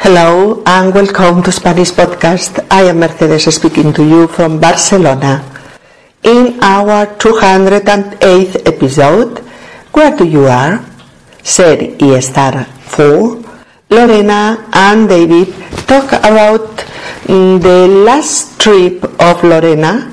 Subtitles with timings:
[0.00, 2.56] Hello and welcome to Spanish Podcast.
[2.70, 5.44] I am Mercedes speaking to you from Barcelona.
[6.22, 9.44] In our 208th episode,
[9.92, 10.80] Where Do You Are?
[11.42, 12.64] Ser y Estar
[12.96, 13.44] 4,
[13.90, 15.52] Lorena and David
[15.84, 16.80] talk about
[17.28, 20.08] mm, the last trip of Lorena,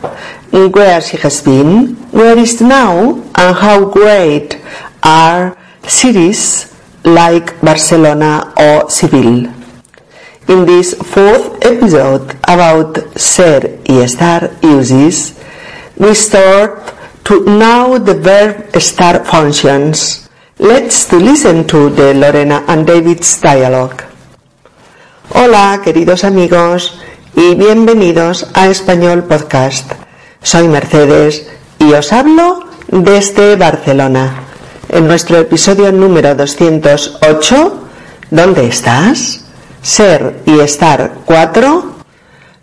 [0.51, 4.59] where she has been, where is now, and how great
[5.01, 5.55] are
[5.87, 6.75] cities
[7.05, 9.55] like Barcelona or Seville.
[10.47, 15.33] In this fourth episode about ser y estar uses,
[15.97, 20.29] we start to know the verb estar functions.
[20.57, 24.07] Let's to listen to the Lorena and David's dialogue.
[25.35, 26.97] Hola, queridos amigos,
[27.35, 29.91] y bienvenidos a Español Podcast.
[30.41, 31.45] Soy Mercedes
[31.77, 34.43] y os hablo desde Barcelona.
[34.87, 37.89] En nuestro episodio número 208,
[38.31, 39.43] ¿dónde estás?
[39.87, 41.95] Ser y estar 4,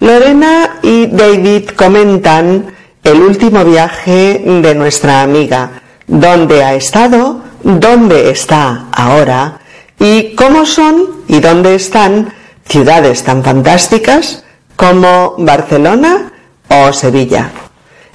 [0.00, 2.66] Lorena y David comentan
[3.02, 5.70] el último viaje de nuestra amiga,
[6.06, 9.58] dónde ha estado, dónde está ahora
[9.98, 12.30] y cómo son y dónde están
[12.68, 14.44] ciudades tan fantásticas
[14.76, 16.30] como Barcelona
[16.68, 17.50] o Sevilla.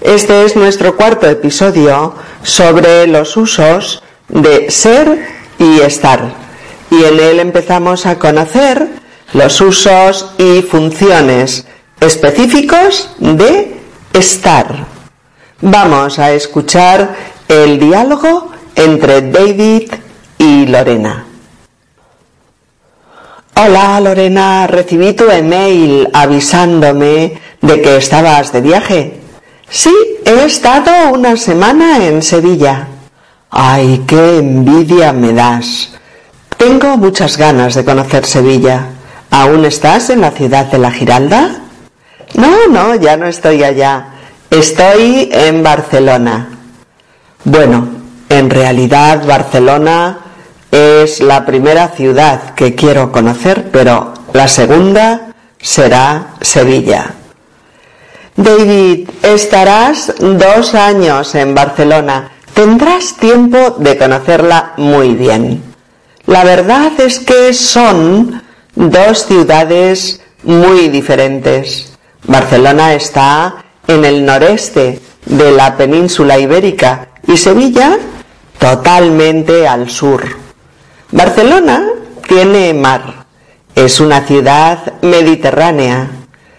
[0.02, 6.48] Este es nuestro cuarto episodio sobre los usos de ser y estar.
[6.92, 8.99] Y en él empezamos a conocer
[9.34, 11.66] los usos y funciones
[12.00, 13.76] específicos de
[14.14, 14.86] estar.
[15.62, 17.16] Vamos a escuchar
[17.48, 19.92] el diálogo entre David
[20.38, 21.26] y Lorena.
[23.56, 29.20] Hola Lorena, recibí tu email avisándome de que estabas de viaje.
[29.70, 29.94] Sí,
[30.26, 32.88] he estado una semana en Sevilla.
[33.52, 35.92] Ay, qué envidia me das.
[36.58, 38.90] Tengo muchas ganas de conocer Sevilla.
[39.32, 41.52] ¿Aún estás en la ciudad de la Giralda?
[42.34, 44.08] No, no, ya no estoy allá.
[44.50, 46.50] Estoy en Barcelona.
[47.44, 47.88] Bueno,
[48.30, 50.18] en realidad Barcelona
[50.72, 57.14] es la primera ciudad que quiero conocer, pero la segunda será Sevilla.
[58.36, 62.32] David, estarás dos años en Barcelona.
[62.54, 65.62] Tendrás tiempo de conocerla muy bien.
[66.26, 68.42] La verdad es que son
[68.76, 71.98] dos ciudades muy diferentes.
[72.24, 77.98] Barcelona está en el noreste de la península ibérica y Sevilla
[78.58, 80.24] totalmente al sur.
[81.12, 81.88] Barcelona
[82.28, 83.26] tiene mar,
[83.76, 86.10] es una ciudad mediterránea.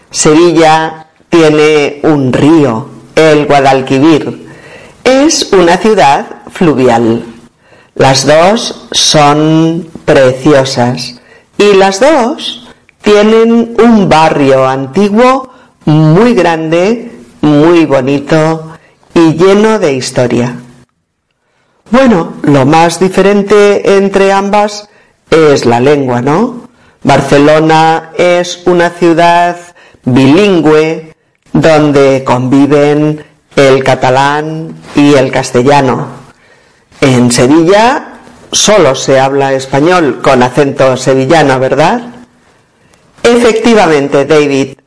[0.09, 4.49] Sevilla tiene un río, el Guadalquivir.
[5.03, 7.23] Es una ciudad fluvial.
[7.95, 11.20] Las dos son preciosas
[11.61, 12.67] y las dos
[13.03, 15.51] tienen un barrio antiguo
[15.85, 17.11] muy grande,
[17.41, 18.71] muy bonito
[19.13, 20.55] y lleno de historia.
[21.91, 24.89] Bueno, lo más diferente entre ambas
[25.29, 26.67] es la lengua, ¿no?
[27.03, 29.57] Barcelona es una ciudad
[30.03, 31.13] bilingüe
[31.53, 33.23] donde conviven
[33.55, 36.07] el catalán y el castellano.
[37.01, 38.10] En Sevilla
[38.51, 42.01] solo se habla español con acento sevillano, ¿verdad?
[43.23, 44.77] Efectivamente, David.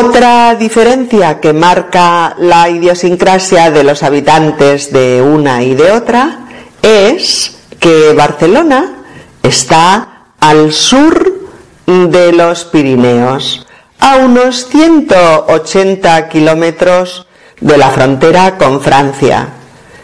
[0.00, 6.40] Otra diferencia que marca la idiosincrasia de los habitantes de una y de otra
[6.82, 9.04] es que Barcelona
[9.42, 11.48] está al sur
[11.86, 13.66] de los Pirineos,
[13.98, 17.26] a unos 180 kilómetros
[17.60, 19.48] de la frontera con Francia.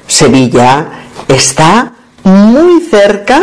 [0.07, 0.87] Sevilla
[1.29, 1.94] está
[2.25, 3.41] muy cerca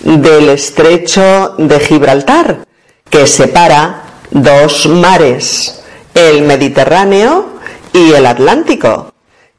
[0.00, 2.66] del estrecho de Gibraltar,
[3.10, 5.82] que separa dos mares,
[6.14, 7.58] el Mediterráneo
[7.92, 9.12] y el Atlántico,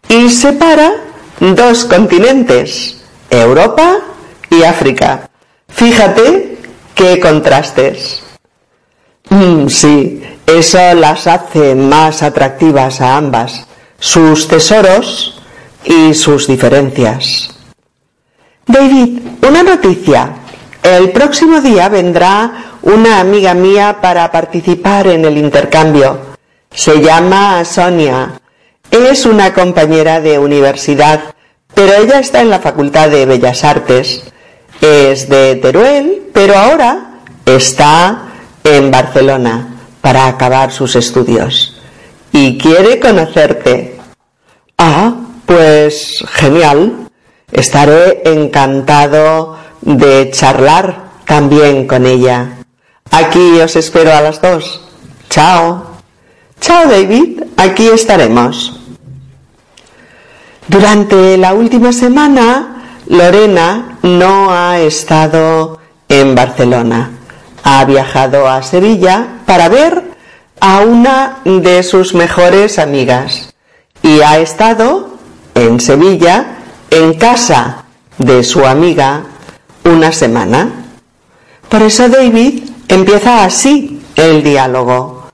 [0.07, 0.93] y separa
[1.39, 3.97] dos continentes, Europa
[4.49, 5.29] y África.
[5.67, 6.57] Fíjate
[6.95, 8.23] qué contrastes.
[9.29, 13.65] Mm, sí, eso las hace más atractivas a ambas.
[13.99, 15.39] Sus tesoros
[15.83, 17.58] y sus diferencias.
[18.69, 20.29] David, una noticia.
[20.83, 26.19] El próximo día vendrá una amiga mía para participar en el intercambio.
[26.69, 28.39] Se llama Sonia.
[28.91, 31.33] Es una compañera de universidad,
[31.73, 34.31] pero ella está en la Facultad de Bellas Artes.
[34.79, 38.21] Es de Teruel, pero ahora está
[38.63, 41.81] en Barcelona para acabar sus estudios.
[42.31, 43.97] Y quiere conocerte.
[44.77, 45.15] Ah,
[45.47, 47.08] pues genial.
[47.51, 52.59] Estaré encantado de charlar también con ella.
[53.11, 54.81] Aquí os espero a las dos.
[55.29, 55.83] Chao.
[56.59, 57.43] Chao, David.
[57.57, 58.79] Aquí estaremos.
[60.67, 67.11] Durante la última semana, Lorena no ha estado en Barcelona.
[67.63, 70.11] Ha viajado a Sevilla para ver
[70.59, 73.53] a una de sus mejores amigas
[74.03, 75.17] y ha estado
[75.55, 76.58] en Sevilla
[76.91, 77.85] en casa
[78.17, 79.23] de su amiga
[79.83, 80.85] una semana.
[81.69, 85.29] Por eso David empieza así el diálogo.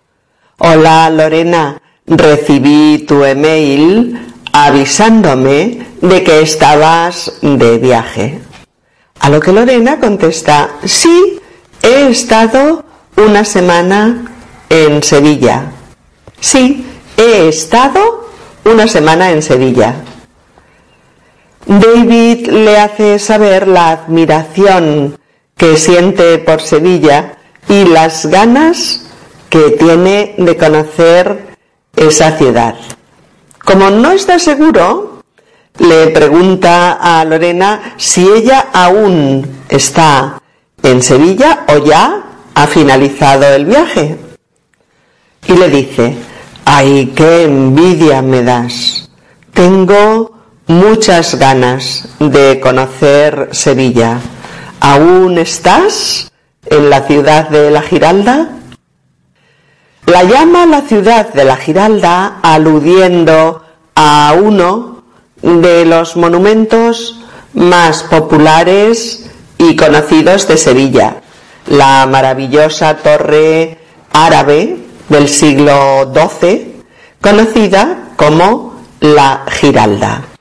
[0.57, 4.19] Hola Lorena, recibí tu email
[4.51, 8.41] avisándome de que estabas de viaje.
[9.19, 11.39] A lo que Lorena contesta, sí,
[11.81, 12.85] he estado
[13.17, 14.31] una semana
[14.69, 15.71] en Sevilla.
[16.39, 16.85] Sí,
[17.17, 18.29] he estado
[18.65, 19.95] una semana en Sevilla.
[21.65, 25.17] David le hace saber la admiración
[25.57, 29.07] que siente por Sevilla y las ganas
[29.49, 31.55] que tiene de conocer
[31.95, 32.75] esa ciudad.
[33.63, 35.23] Como no está seguro,
[35.79, 40.39] le pregunta a Lorena si ella aún está
[40.83, 42.23] en Sevilla o ya
[42.53, 44.17] ha finalizado el viaje.
[45.47, 46.15] Y le dice,
[46.63, 49.09] ay, qué envidia me das.
[49.53, 50.34] Tengo
[50.67, 54.19] muchas ganas de conocer Sevilla.
[54.79, 56.31] ¿Aún estás
[56.65, 58.49] en la ciudad de la Giralda?
[60.05, 63.63] La llama la ciudad de la Giralda aludiendo
[63.95, 65.03] a uno
[65.41, 67.19] de los monumentos
[67.53, 71.21] más populares y conocidos de Sevilla,
[71.67, 73.79] la maravillosa torre
[74.11, 74.77] árabe
[75.09, 76.83] del siglo XII,
[77.21, 80.34] conocida como la Giralda.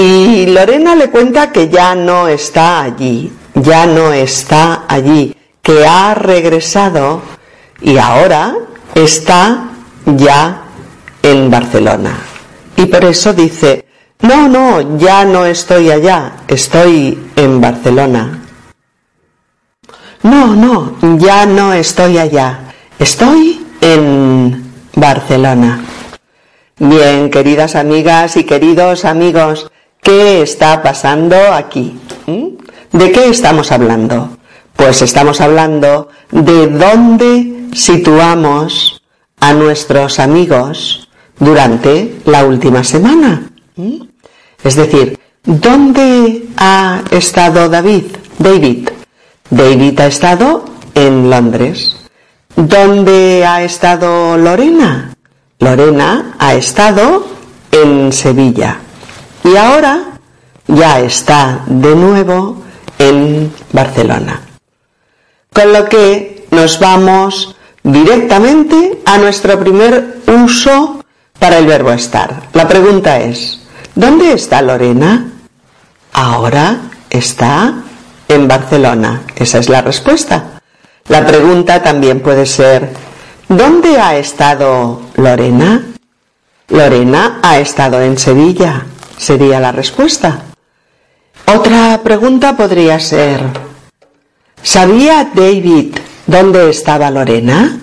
[0.00, 6.14] Y Lorena le cuenta que ya no está allí, ya no está allí, que ha
[6.14, 7.20] regresado
[7.82, 8.56] y ahora
[8.94, 9.72] está
[10.06, 10.62] ya
[11.22, 12.18] en Barcelona.
[12.76, 13.84] Y por eso dice,
[14.20, 18.40] no, no, ya no estoy allá, estoy en Barcelona.
[20.22, 24.64] No, no, ya no estoy allá, estoy en
[24.94, 25.84] Barcelona.
[26.78, 29.70] Bien, queridas amigas y queridos amigos,
[30.02, 31.98] ¿qué está pasando aquí?
[32.26, 32.96] ¿Mm?
[32.96, 34.36] ¿De qué estamos hablando?
[34.76, 39.02] Pues estamos hablando de dónde situamos
[39.40, 41.08] a nuestros amigos
[41.38, 43.50] durante la última semana.
[43.76, 44.02] ¿Mm?
[44.62, 48.04] Es decir, ¿dónde ha estado David?
[48.38, 48.88] David.
[49.50, 50.64] David ha estado
[50.94, 51.96] en Londres.
[52.56, 55.14] ¿Dónde ha estado Lorena?
[55.58, 57.26] Lorena ha estado
[57.72, 58.78] en Sevilla.
[59.44, 60.18] Y ahora
[60.66, 62.62] ya está de nuevo
[62.98, 64.40] en Barcelona.
[65.52, 71.04] Con lo que nos vamos directamente a nuestro primer uso
[71.38, 72.48] para el verbo estar.
[72.52, 73.60] La pregunta es,
[73.94, 75.32] ¿dónde está Lorena?
[76.12, 77.74] Ahora está
[78.28, 79.22] en Barcelona.
[79.36, 80.60] Esa es la respuesta.
[81.08, 82.92] La pregunta también puede ser,
[83.48, 85.82] ¿dónde ha estado Lorena?
[86.68, 88.84] Lorena ha estado en Sevilla.
[89.20, 90.44] Sería la respuesta.
[91.44, 93.42] Otra pregunta podría ser,
[94.62, 95.94] ¿sabía David
[96.26, 97.78] dónde estaba Lorena?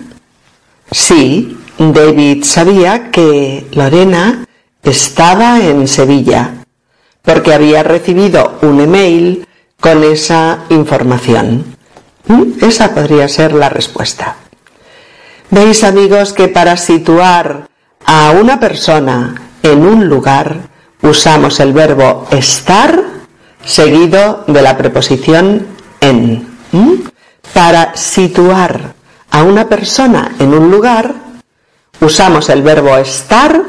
[0.90, 4.46] Sí, David sabía que Lorena
[4.82, 6.54] estaba en Sevilla,
[7.22, 9.46] porque había recibido un email
[9.78, 11.76] con esa información.
[12.26, 12.64] ¿Mm?
[12.64, 14.34] Esa podría ser la respuesta.
[15.50, 17.68] Veis amigos que para situar
[18.04, 23.02] a una persona en un lugar usamos el verbo estar
[23.64, 25.66] seguido de la preposición
[26.00, 26.46] en.
[27.54, 28.94] Para situar
[29.30, 31.14] a una persona en un lugar
[32.00, 33.62] usamos el verbo estar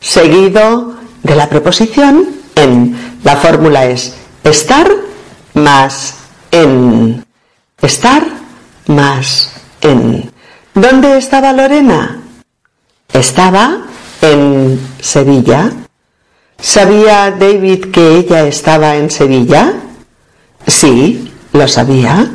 [0.00, 3.18] seguido de la preposición en.
[3.24, 4.90] La fórmula es estar
[5.54, 6.14] más
[6.50, 7.24] en.
[7.80, 8.24] Estar
[8.86, 10.30] más en.
[10.74, 12.20] ¿Dónde estaba Lorena?
[13.12, 13.78] Estaba
[14.20, 15.70] en Sevilla.
[16.62, 19.72] ¿Sabía David que ella estaba en Sevilla?
[20.64, 22.30] Sí, lo sabía.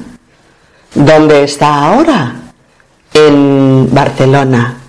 [0.94, 2.36] ¿Dónde está ahora?
[3.14, 4.80] En Barcelona.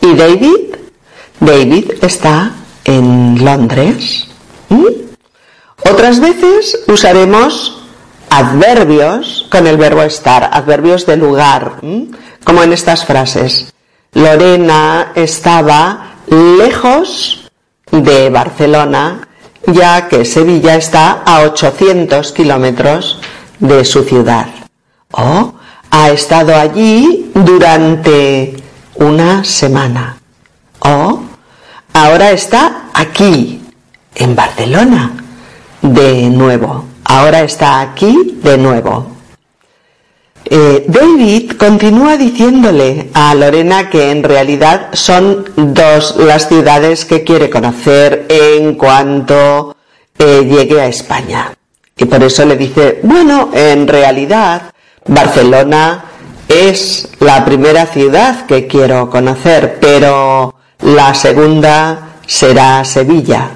[0.00, 0.74] ¿Y David?
[1.38, 2.50] David está
[2.84, 4.26] en Londres.
[4.68, 4.86] ¿Mm?
[5.88, 7.84] Otras veces usaremos
[8.30, 11.76] adverbios con el verbo estar, adverbios de lugar,
[12.42, 13.72] como en estas frases.
[14.12, 17.35] Lorena estaba lejos
[18.02, 19.28] de Barcelona,
[19.66, 23.20] ya que Sevilla está a 800 kilómetros
[23.58, 24.46] de su ciudad.
[25.12, 25.54] O
[25.90, 28.56] ha estado allí durante
[28.96, 30.18] una semana.
[30.80, 31.20] O
[31.92, 33.62] ahora está aquí,
[34.14, 35.12] en Barcelona,
[35.82, 36.84] de nuevo.
[37.04, 39.15] Ahora está aquí de nuevo.
[40.48, 47.50] Eh, David continúa diciéndole a Lorena que en realidad son dos las ciudades que quiere
[47.50, 49.76] conocer en cuanto
[50.16, 51.52] eh, llegue a España.
[51.96, 54.72] Y por eso le dice, bueno, en realidad
[55.06, 56.04] Barcelona
[56.48, 63.50] es la primera ciudad que quiero conocer, pero la segunda será Sevilla.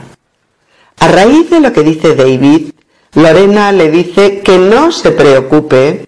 [0.99, 2.73] A raíz de lo que dice David,
[3.15, 6.07] Lorena le dice que no se preocupe,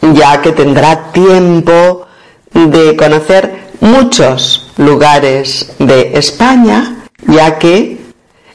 [0.00, 2.06] ya que tendrá tiempo
[2.52, 7.98] de conocer muchos lugares de España, ya que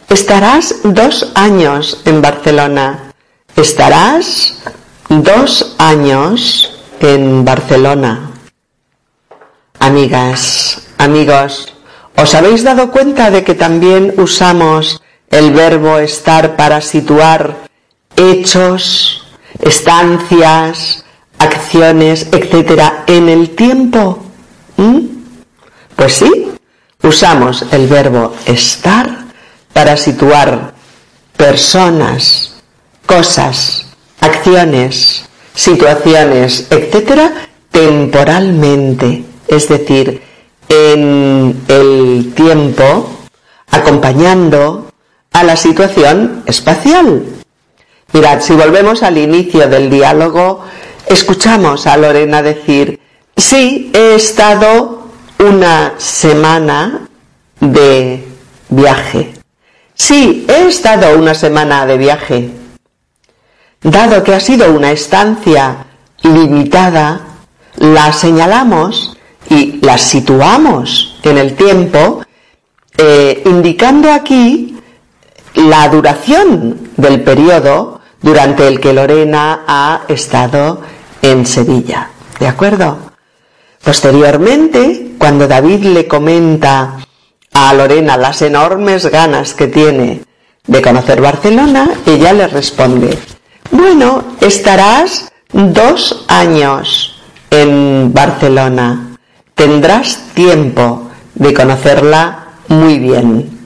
[0.10, 3.13] estarás dos años en Barcelona.
[3.55, 4.62] Estarás
[5.10, 8.31] dos años en Barcelona.
[9.79, 11.74] Amigas, amigos,
[12.15, 17.55] ¿os habéis dado cuenta de que también usamos el verbo estar para situar
[18.15, 19.24] hechos,
[19.62, 21.05] estancias,
[21.73, 24.19] etcétera, en el tiempo?
[24.77, 24.99] ¿Mm?
[25.95, 26.51] Pues sí,
[27.03, 29.25] usamos el verbo estar
[29.73, 30.73] para situar
[31.35, 32.55] personas,
[33.05, 33.85] cosas,
[34.19, 37.31] acciones, situaciones, etcétera,
[37.71, 40.21] temporalmente, es decir,
[40.67, 43.09] en el tiempo,
[43.71, 44.89] acompañando
[45.31, 47.23] a la situación espacial.
[48.13, 50.65] Mirad, si volvemos al inicio del diálogo,
[51.09, 52.99] escuchamos a Lorena decir,
[53.35, 57.07] sí, he estado una semana
[57.59, 58.23] de
[58.69, 59.33] viaje.
[59.95, 62.49] Sí, he estado una semana de viaje.
[63.81, 65.87] Dado que ha sido una estancia
[66.21, 67.21] limitada,
[67.77, 69.17] la señalamos
[69.49, 72.21] y la situamos en el tiempo,
[72.97, 74.77] eh, indicando aquí
[75.55, 80.81] la duración del periodo durante el que Lorena ha estado
[81.21, 82.09] en Sevilla.
[82.39, 82.97] ¿De acuerdo?
[83.83, 86.97] Posteriormente, cuando David le comenta
[87.53, 90.21] a Lorena las enormes ganas que tiene
[90.67, 93.17] de conocer Barcelona, ella le responde,
[93.71, 99.17] bueno, estarás dos años en Barcelona.
[99.55, 103.59] Tendrás tiempo de conocerla muy bien.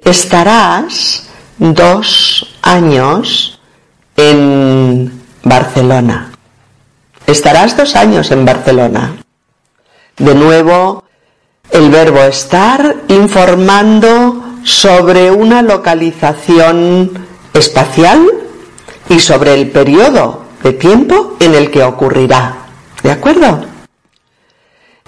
[0.00, 3.60] Estarás dos años
[4.16, 6.33] en Barcelona.
[7.26, 9.16] Estarás dos años en Barcelona.
[10.18, 11.04] De nuevo,
[11.70, 18.26] el verbo estar informando sobre una localización espacial
[19.08, 22.56] y sobre el periodo de tiempo en el que ocurrirá.
[23.02, 23.64] ¿De acuerdo?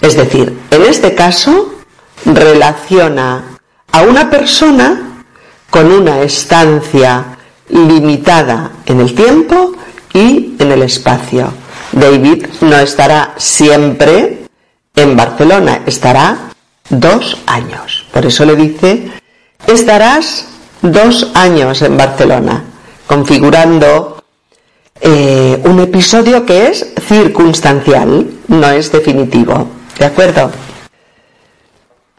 [0.00, 1.74] Es decir, en este caso
[2.24, 3.58] relaciona
[3.92, 5.22] a una persona
[5.70, 7.36] con una estancia
[7.68, 9.72] limitada en el tiempo
[10.12, 11.52] y en el espacio.
[11.96, 14.44] David no estará siempre
[14.94, 16.52] en Barcelona, estará
[16.90, 18.04] dos años.
[18.12, 19.10] Por eso le dice,
[19.66, 20.46] estarás
[20.82, 22.64] dos años en Barcelona
[23.06, 24.22] configurando
[25.00, 29.68] eh, un episodio que es circunstancial, no es definitivo.
[29.98, 30.50] ¿De acuerdo?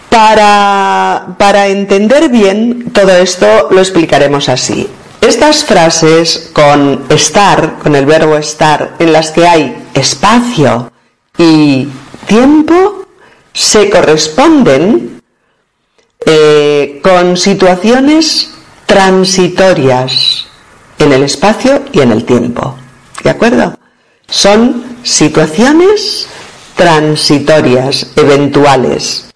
[0.10, 4.90] Para, para entender bien todo esto lo explicaremos así.
[5.28, 10.90] Estas frases con estar, con el verbo estar, en las que hay espacio
[11.38, 11.90] y
[12.26, 13.06] tiempo,
[13.52, 15.22] se corresponden
[16.26, 18.52] eh, con situaciones
[18.86, 20.46] transitorias
[20.98, 22.78] en el espacio y en el tiempo.
[23.22, 23.78] ¿De acuerdo?
[24.30, 26.30] Son situaciones
[26.78, 29.30] transitorias, eventuales,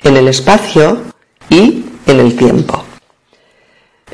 [0.00, 1.02] en el espacio
[1.48, 2.85] y en el tiempo.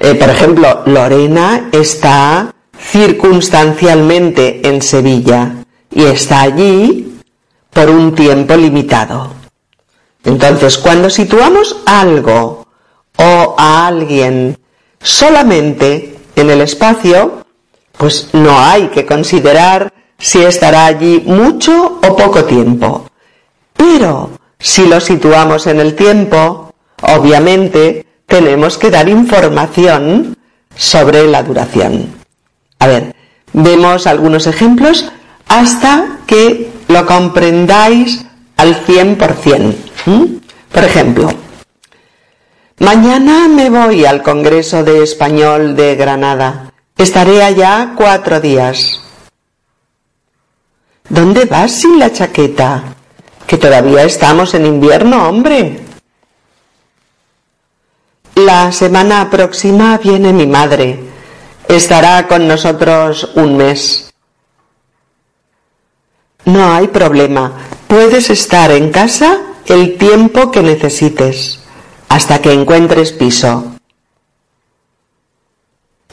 [0.05, 7.21] Eh, por ejemplo, Lorena está circunstancialmente en Sevilla y está allí
[7.71, 9.31] por un tiempo limitado.
[10.25, 12.67] Entonces, cuando situamos algo
[13.17, 14.59] o a alguien
[15.01, 17.45] solamente en el espacio,
[17.97, 23.07] pues no hay que considerar si estará allí mucho o poco tiempo.
[23.77, 30.35] Pero si lo situamos en el tiempo, obviamente tenemos que dar información
[30.75, 32.09] sobre la duración.
[32.79, 33.15] A ver,
[33.53, 35.13] vemos algunos ejemplos
[35.49, 38.25] hasta que lo comprendáis
[38.57, 39.75] al 100%.
[40.73, 41.29] Por ejemplo,
[42.79, 46.73] Mañana me voy al Congreso de Español de Granada.
[46.97, 48.99] Estaré allá cuatro días.
[51.09, 52.83] ¿Dónde vas sin la chaqueta?
[53.47, 55.92] Que todavía estamos en invierno, hombre.
[58.35, 60.99] La semana próxima viene mi madre.
[61.69, 64.11] Estará con nosotros un mes.
[66.47, 67.53] No hay problema.
[67.87, 71.61] Puedes estar en casa el tiempo que necesites,
[72.09, 73.75] hasta que encuentres piso.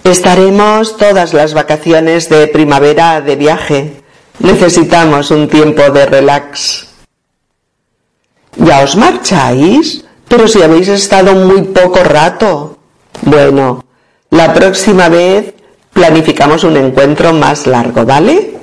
[0.04, 4.04] Estaremos todas las vacaciones de primavera de viaje.
[4.40, 6.88] Necesitamos un tiempo de relax.
[8.58, 10.04] ¿Ya os marcháis?
[10.30, 12.78] Pero si habéis estado muy poco rato.
[13.24, 13.84] Bueno,
[14.30, 15.54] la próxima vez
[15.92, 18.58] planificamos un encuentro más largo, ¿vale?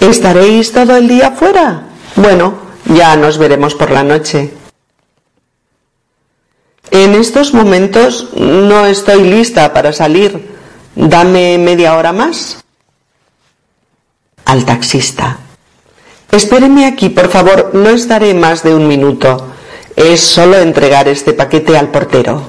[0.00, 1.82] ¿Estaréis todo el día fuera?
[2.16, 2.54] Bueno,
[2.86, 4.50] ya nos veremos por la noche.
[6.90, 10.58] En estos momentos no estoy lista para salir.
[10.96, 12.64] Dame media hora más.
[14.46, 15.38] Al taxista.
[16.30, 19.48] Espéreme aquí, por favor, no estaré más de un minuto.
[19.96, 22.42] Es solo entregar este paquete al portero.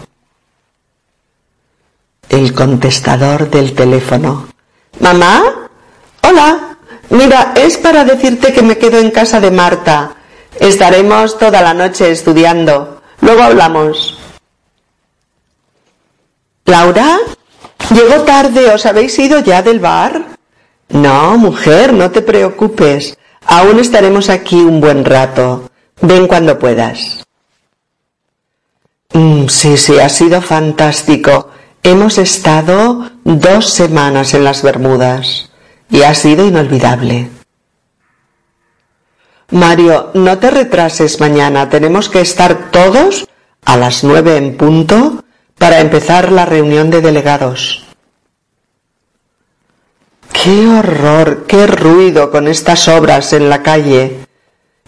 [2.30, 4.48] El contestador del teléfono.
[5.00, 5.70] ¿Mamá?
[6.22, 6.78] Hola.
[7.10, 10.16] Mira, es para decirte que me quedo en casa de Marta.
[10.60, 13.02] Estaremos toda la noche estudiando.
[13.20, 14.18] Luego hablamos.
[16.66, 17.18] Laura,
[17.94, 18.74] llegó tarde.
[18.74, 20.38] ¿Os habéis ido ya del bar?
[20.90, 23.18] No, mujer, no te preocupes.
[23.46, 25.70] Aún estaremos aquí un buen rato.
[26.02, 27.26] Ven cuando puedas.
[29.14, 31.50] Mm, sí, sí, ha sido fantástico.
[31.84, 35.50] Hemos estado dos semanas en las Bermudas
[35.90, 37.30] y ha sido inolvidable.
[39.50, 41.70] Mario, no te retrases mañana.
[41.70, 43.28] Tenemos que estar todos
[43.66, 45.24] a las nueve en punto
[45.58, 47.91] para empezar la reunión de delegados.
[50.44, 51.46] ¡Qué horror!
[51.46, 54.26] ¡Qué ruido con estas obras en la calle!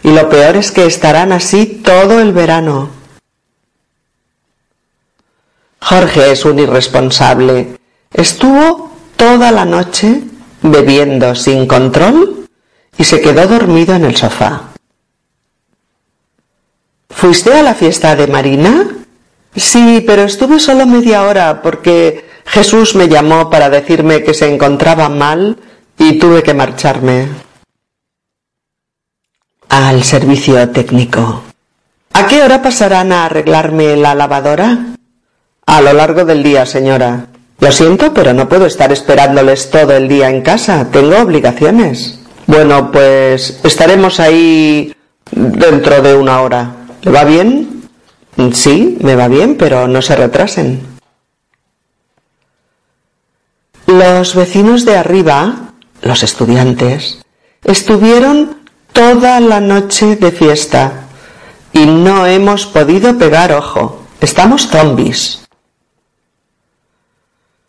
[0.02, 2.90] Y lo peor es que estarán así todo el verano.
[5.80, 7.78] Jorge es un irresponsable.
[8.12, 10.22] Estuvo toda la noche
[10.60, 12.48] bebiendo sin control
[12.98, 14.70] y se quedó dormido en el sofá.
[17.10, 18.88] ¿Fuiste a la fiesta de Marina?
[19.54, 22.23] Sí, pero estuve solo media hora porque
[22.54, 25.58] Jesús me llamó para decirme que se encontraba mal
[25.98, 27.26] y tuve que marcharme.
[29.68, 31.42] Al servicio técnico.
[32.12, 34.94] ¿A qué hora pasarán a arreglarme la lavadora?
[35.66, 37.26] A lo largo del día, señora.
[37.58, 40.88] Lo siento, pero no puedo estar esperándoles todo el día en casa.
[40.92, 42.20] Tengo obligaciones.
[42.46, 44.94] Bueno, pues estaremos ahí
[45.32, 46.70] dentro de una hora.
[47.02, 47.82] ¿Le va bien?
[48.52, 50.93] Sí, me va bien, pero no se retrasen.
[53.98, 55.70] Los vecinos de arriba,
[56.02, 57.22] los estudiantes,
[57.62, 58.58] estuvieron
[58.92, 61.04] toda la noche de fiesta
[61.72, 64.04] y no hemos podido pegar ojo.
[64.20, 65.46] Estamos zombies.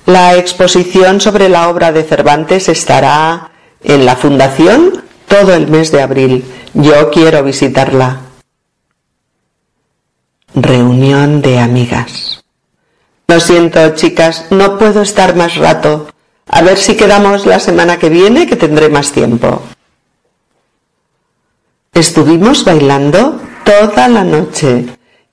[0.07, 3.51] La exposición sobre la obra de Cervantes estará
[3.83, 6.43] en la Fundación todo el mes de abril.
[6.73, 8.21] Yo quiero visitarla.
[10.55, 12.43] Reunión de amigas.
[13.27, 16.07] Lo siento, chicas, no puedo estar más rato.
[16.47, 19.61] A ver si quedamos la semana que viene, que tendré más tiempo.
[21.93, 24.85] Estuvimos bailando toda la noche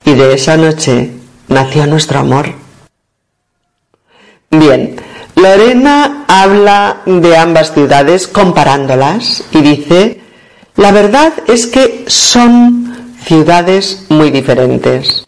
[0.05, 1.11] y de esa noche
[1.47, 2.53] nació nuestro amor.
[4.49, 4.95] Bien,
[5.35, 10.21] Lorena habla de ambas ciudades comparándolas y dice,
[10.75, 15.27] la verdad es que son ciudades muy diferentes.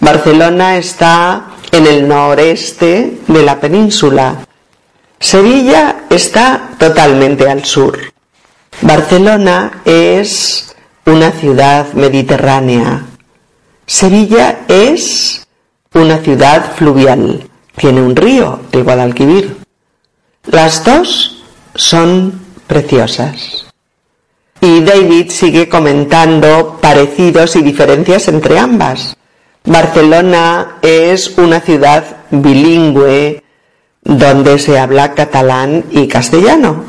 [0.00, 4.46] Barcelona está en el noreste de la península.
[5.22, 7.96] Sevilla está totalmente al sur.
[8.80, 10.74] Barcelona es
[11.06, 13.04] una ciudad mediterránea.
[13.86, 15.46] Sevilla es
[15.94, 17.48] una ciudad fluvial.
[17.76, 19.58] Tiene un río, el Guadalquivir.
[20.46, 21.44] Las dos
[21.76, 23.66] son preciosas.
[24.60, 29.16] Y David sigue comentando parecidos y diferencias entre ambas.
[29.64, 33.41] Barcelona es una ciudad bilingüe
[34.02, 36.84] donde se habla catalán y castellano.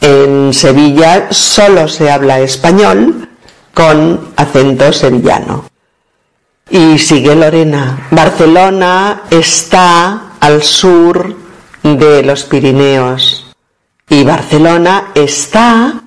[0.00, 3.28] En Sevilla solo se habla español
[3.74, 5.64] con acento sevillano.
[6.70, 8.08] Y sigue Lorena.
[8.10, 11.36] Barcelona está al sur
[11.82, 13.54] de los Pirineos
[14.08, 16.02] y Barcelona está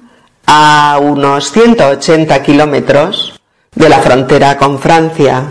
[0.45, 3.39] a unos 180 kilómetros
[3.75, 5.43] de la frontera con Francia.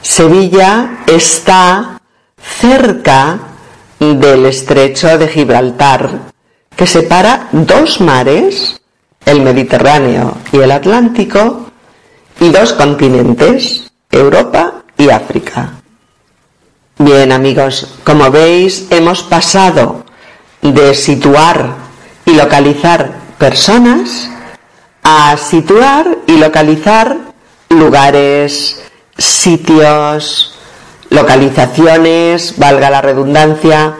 [0.00, 1.99] Sevilla está
[2.42, 3.38] cerca
[3.98, 6.32] del estrecho de Gibraltar,
[6.74, 8.80] que separa dos mares,
[9.26, 11.70] el Mediterráneo y el Atlántico,
[12.40, 15.74] y dos continentes, Europa y África.
[16.98, 20.04] Bien amigos, como veis hemos pasado
[20.62, 21.74] de situar
[22.24, 24.28] y localizar personas
[25.02, 27.16] a situar y localizar
[27.70, 28.82] lugares,
[29.16, 30.58] sitios,
[31.10, 33.96] localizaciones, valga la redundancia,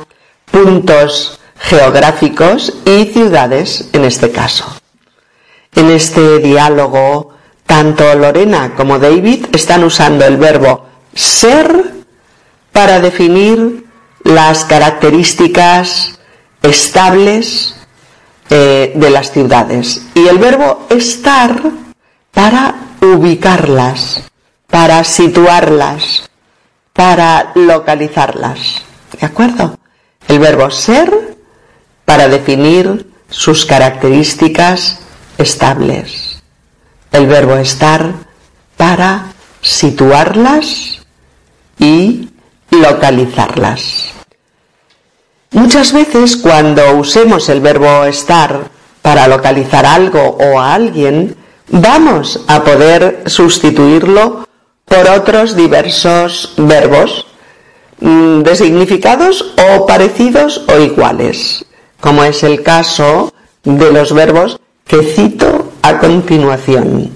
[0.50, 4.64] puntos geográficos y ciudades en este caso.
[5.74, 7.34] En este diálogo,
[7.66, 11.92] tanto Lorena como David están usando el verbo ser
[12.72, 13.84] para definir
[14.24, 16.18] las características
[16.62, 17.74] estables
[18.48, 21.60] eh, de las ciudades y el verbo estar
[22.32, 24.22] para ubicarlas,
[24.66, 26.29] para situarlas,
[27.00, 28.82] para localizarlas.
[29.18, 29.78] ¿De acuerdo?
[30.28, 31.34] El verbo ser
[32.04, 34.98] para definir sus características
[35.38, 36.42] estables.
[37.10, 38.12] El verbo estar
[38.76, 39.32] para
[39.62, 40.98] situarlas
[41.78, 42.28] y
[42.70, 44.10] localizarlas.
[45.52, 51.34] Muchas veces cuando usemos el verbo estar para localizar algo o a alguien,
[51.70, 54.49] vamos a poder sustituirlo
[54.90, 57.24] por otros diversos verbos
[58.00, 61.64] mm, de significados o parecidos o iguales,
[62.00, 67.08] como es el caso de los verbos que cito a continuación.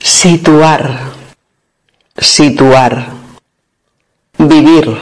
[0.00, 1.12] Situar,
[2.16, 3.06] situar,
[4.38, 4.98] vivir,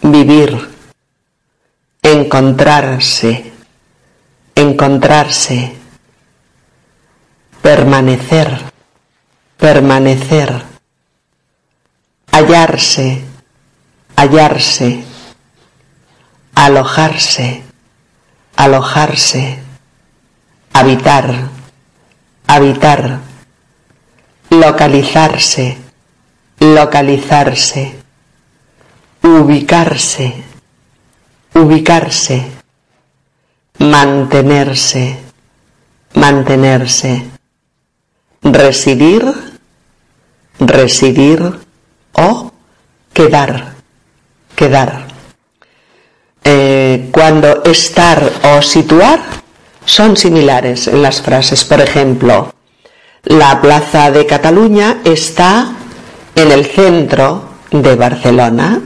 [0.00, 0.70] vivir,
[2.02, 3.52] encontrarse,
[4.54, 5.76] encontrarse,
[7.60, 8.71] permanecer,
[9.62, 10.50] permanecer,
[12.32, 13.22] hallarse,
[14.16, 15.04] hallarse,
[16.54, 17.62] alojarse,
[18.56, 19.58] alojarse,
[20.74, 21.48] habitar,
[22.48, 23.20] habitar,
[24.50, 25.78] localizarse,
[26.58, 28.02] localizarse
[29.22, 30.32] ubicarse,
[31.54, 32.42] ubicarse,
[33.78, 35.16] mantenerse,
[36.14, 37.22] mantenerse,
[38.42, 39.51] residir,
[40.58, 41.58] residir
[42.12, 42.52] o
[43.12, 43.74] quedar,
[44.54, 45.06] quedar.
[46.44, 48.20] Eh, cuando estar
[48.56, 49.20] o situar
[49.84, 51.64] son similares en las frases.
[51.64, 52.54] Por ejemplo,
[53.24, 55.72] la Plaza de Cataluña está
[56.34, 58.80] en el centro de Barcelona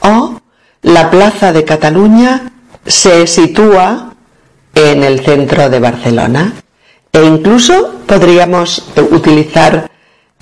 [0.00, 0.40] o
[0.82, 2.52] la Plaza de Cataluña
[2.86, 4.14] se sitúa
[4.74, 6.54] en el centro de Barcelona.
[7.12, 9.89] E incluso podríamos utilizar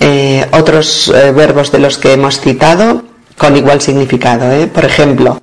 [0.00, 3.02] eh, otros eh, verbos de los que hemos citado
[3.36, 4.50] con igual significado.
[4.52, 4.66] ¿eh?
[4.66, 5.40] Por ejemplo,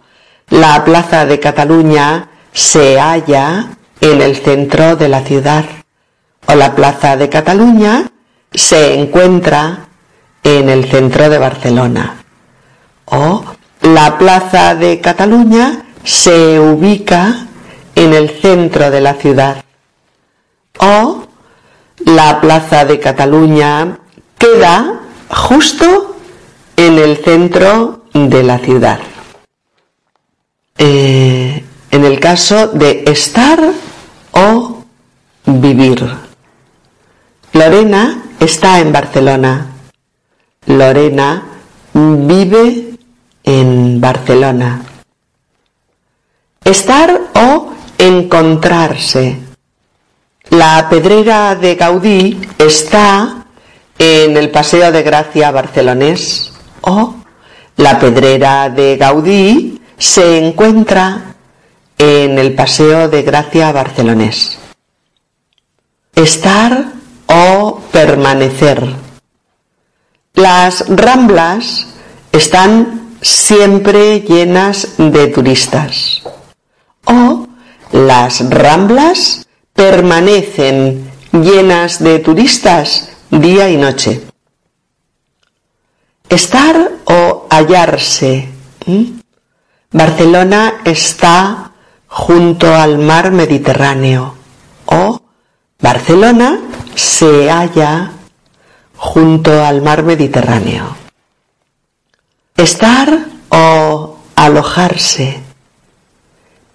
[0.49, 3.69] la Plaza de Cataluña se halla
[4.01, 5.65] en el centro de la ciudad.
[6.47, 8.11] O la Plaza de Cataluña
[8.53, 9.87] se encuentra
[10.43, 12.23] en el centro de Barcelona.
[13.05, 13.43] O
[13.81, 17.47] la Plaza de Cataluña se ubica
[17.95, 19.63] en el centro de la ciudad.
[20.79, 21.23] O
[22.05, 23.99] la Plaza de Cataluña
[24.37, 26.15] queda justo
[26.75, 28.99] en el centro de la ciudad.
[30.77, 33.59] Eh, en el caso de estar
[34.31, 34.83] o
[35.45, 36.05] vivir.
[37.53, 39.67] Lorena está en Barcelona.
[40.65, 41.43] Lorena
[41.93, 42.97] vive
[43.43, 44.81] en Barcelona.
[46.63, 49.39] Estar o encontrarse.
[50.49, 53.44] La pedrera de Gaudí está
[53.97, 57.15] en el Paseo de Gracia barcelonés o
[57.77, 61.35] la pedrera de Gaudí se encuentra
[61.97, 64.57] en el Paseo de Gracia barcelonés.
[66.13, 66.93] Estar
[67.27, 68.85] o permanecer.
[70.33, 71.87] Las ramblas
[72.31, 76.21] están siempre llenas de turistas.
[77.05, 77.47] O
[77.91, 84.21] las ramblas permanecen llenas de turistas día y noche.
[86.29, 88.49] Estar o hallarse.
[89.91, 91.71] Barcelona está
[92.07, 94.35] junto al mar Mediterráneo.
[94.85, 95.21] O
[95.79, 96.59] Barcelona
[96.95, 98.11] se halla
[98.97, 100.95] junto al mar Mediterráneo.
[102.57, 105.41] Estar o alojarse.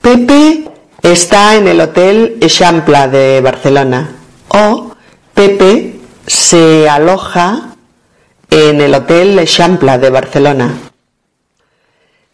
[0.01, 0.71] Pepe
[1.03, 4.11] está en el Hotel Eixample de Barcelona.
[4.49, 4.93] O
[5.35, 6.00] Pepe
[6.31, 7.75] se aloja
[8.51, 10.73] en el Hotel Eixample de Barcelona.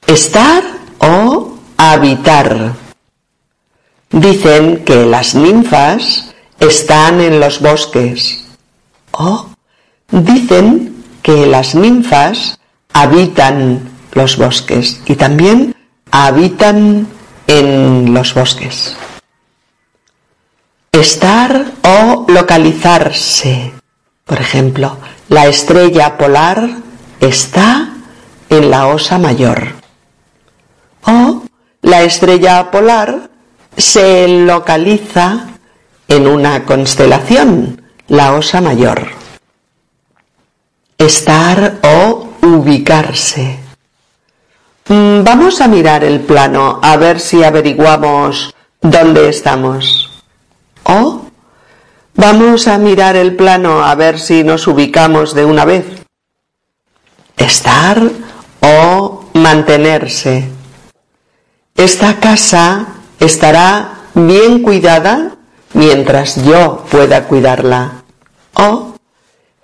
[0.06, 0.62] Estar
[0.98, 2.74] o habitar.
[4.10, 8.44] Dicen que las ninfas están en los bosques.
[9.12, 9.46] O
[10.10, 12.60] dicen que las ninfas
[12.92, 13.80] habitan
[14.12, 15.74] los bosques y también
[16.10, 17.08] habitan
[17.46, 18.94] en los bosques.
[20.92, 23.75] Estar o localizarse.
[24.26, 26.68] Por ejemplo, la estrella polar
[27.20, 27.90] está
[28.50, 29.68] en la osa mayor.
[31.06, 31.44] O
[31.82, 33.30] la estrella polar
[33.76, 35.46] se localiza
[36.08, 39.06] en una constelación, la osa mayor.
[40.98, 43.60] Estar o ubicarse.
[44.88, 50.10] Mm, vamos a mirar el plano a ver si averiguamos dónde estamos.
[50.82, 51.25] O
[52.16, 55.86] vamos a mirar el plano a ver si nos ubicamos de una vez.
[57.36, 58.02] Estar
[58.60, 60.48] o mantenerse.
[61.76, 62.86] Esta casa
[63.20, 65.36] estará bien cuidada
[65.74, 68.02] mientras yo pueda cuidarla.
[68.54, 68.94] O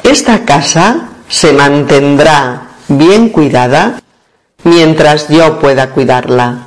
[0.02, 4.02] esta casa se mantendrá bien cuidada
[4.64, 6.66] mientras yo pueda cuidarla.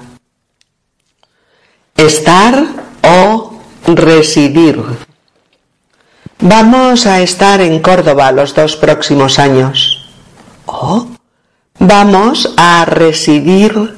[1.96, 2.66] Estar
[3.04, 5.05] o residir.
[6.48, 10.08] Vamos a estar en Córdoba los dos próximos años.
[10.68, 11.08] O
[11.80, 13.96] vamos a residir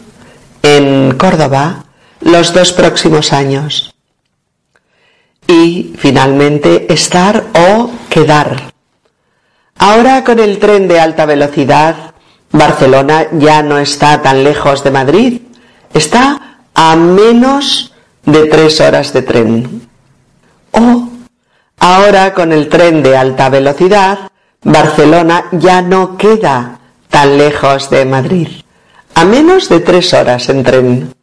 [0.64, 1.84] en Córdoba
[2.22, 3.94] los dos próximos años.
[5.46, 8.72] Y finalmente estar o quedar.
[9.78, 12.14] Ahora con el tren de alta velocidad
[12.54, 15.42] Barcelona ya no está tan lejos de Madrid,
[15.94, 17.92] está a menos
[18.24, 19.82] de tres horas de tren.
[20.72, 21.17] O
[21.96, 24.32] ahora con el tren de alta velocidad,
[24.64, 28.48] Barcelona ya no queda tan lejos de Madrid,
[29.16, 31.14] a menos de tres horas en tren.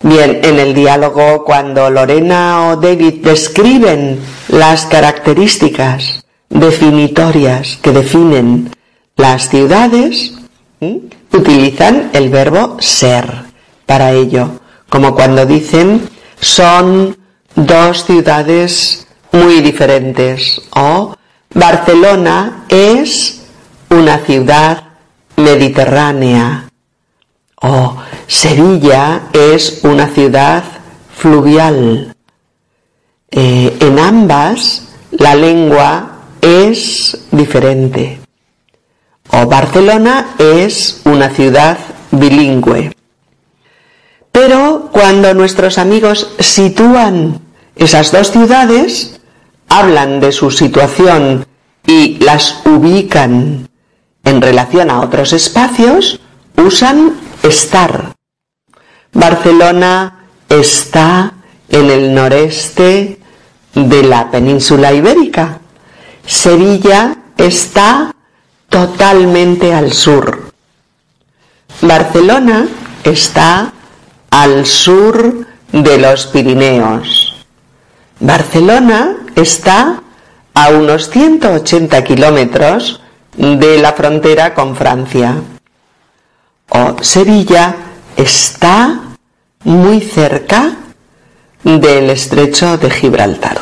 [0.00, 8.70] Bien, en el diálogo cuando Lorena o David describen las características definitorias que definen
[9.16, 10.34] las ciudades
[11.32, 13.26] utilizan el verbo ser
[13.86, 16.08] para ello, como cuando dicen
[16.40, 17.16] son
[17.56, 21.14] dos ciudades muy diferentes o
[21.54, 23.42] Barcelona es
[23.90, 24.84] una ciudad
[25.36, 26.68] mediterránea
[27.62, 30.64] o Sevilla es una ciudad
[31.14, 32.14] fluvial.
[33.30, 38.20] Eh, en ambas la lengua es diferente
[39.30, 41.78] o Barcelona es una ciudad
[42.10, 42.94] bilingüe.
[44.34, 47.38] Pero cuando nuestros amigos sitúan
[47.76, 49.20] esas dos ciudades,
[49.68, 51.46] hablan de su situación
[51.86, 53.68] y las ubican
[54.24, 56.18] en relación a otros espacios,
[56.56, 57.12] usan
[57.44, 58.16] estar.
[59.12, 61.34] Barcelona está
[61.68, 63.20] en el noreste
[63.72, 65.60] de la península ibérica.
[66.26, 68.12] Sevilla está
[68.68, 70.50] totalmente al sur.
[71.82, 72.66] Barcelona
[73.04, 73.72] está
[74.34, 77.36] al sur de los Pirineos.
[78.18, 80.02] Barcelona está
[80.52, 83.00] a unos 180 kilómetros
[83.36, 85.36] de la frontera con Francia.
[86.68, 87.76] O Sevilla
[88.16, 89.02] está
[89.62, 90.78] muy cerca
[91.62, 93.60] del estrecho de Gibraltar.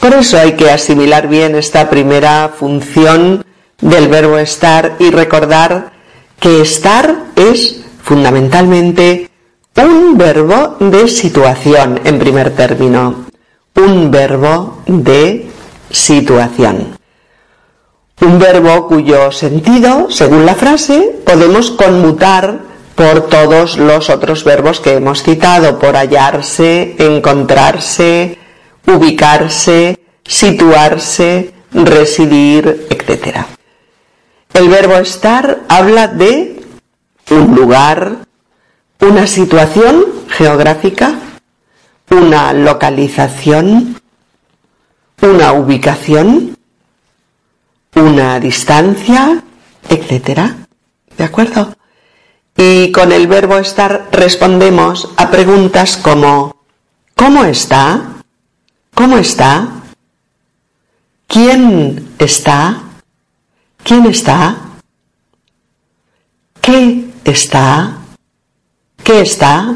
[0.00, 3.44] Por eso hay que asimilar bien esta primera función
[3.82, 5.92] del verbo estar y recordar
[6.40, 9.30] que estar es fundamentalmente
[9.76, 13.24] un verbo de situación en primer término,
[13.74, 15.50] un verbo de
[15.90, 16.96] situación.
[18.20, 22.60] Un verbo cuyo sentido, según la frase, podemos conmutar
[22.94, 28.38] por todos los otros verbos que hemos citado, por hallarse, encontrarse,
[28.86, 33.38] ubicarse, situarse, residir, etc.
[34.52, 36.53] El verbo estar habla de
[37.34, 38.18] un lugar,
[39.00, 41.18] una situación geográfica,
[42.10, 44.00] una localización,
[45.22, 46.56] una ubicación,
[47.96, 49.42] una distancia,
[49.88, 50.40] etc.
[51.16, 51.74] ¿De acuerdo?
[52.56, 56.64] Y con el verbo estar respondemos a preguntas como
[57.16, 58.14] ¿cómo está?
[58.94, 59.68] ¿Cómo está?
[61.26, 62.80] ¿Quién está?
[63.82, 64.56] ¿Quién está?
[66.60, 67.98] ¿Qué está?
[69.02, 69.74] ¿Qué está?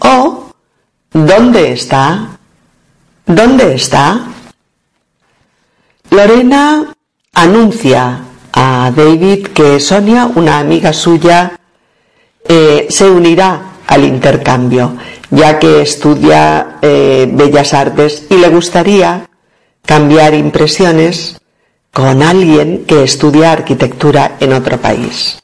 [0.00, 0.50] ¿O
[1.12, 2.38] dónde está?
[3.26, 4.20] ¿Dónde está?
[6.10, 6.92] Lorena
[7.34, 8.20] anuncia
[8.52, 11.58] a David que Sonia, una amiga suya,
[12.46, 14.96] eh, se unirá al intercambio,
[15.30, 19.28] ya que estudia eh, bellas artes y le gustaría
[19.84, 21.40] cambiar impresiones
[21.92, 25.43] con alguien que estudia arquitectura en otro país.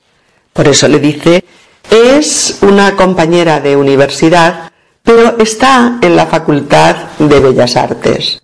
[0.52, 1.44] Por eso le dice,
[1.90, 4.70] es una compañera de universidad,
[5.02, 8.42] pero está en la Facultad de Bellas Artes.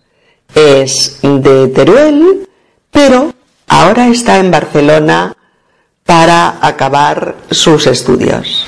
[0.54, 2.48] Es de Teruel,
[2.90, 3.34] pero
[3.68, 5.36] ahora está en Barcelona
[6.04, 8.64] para acabar sus estudios.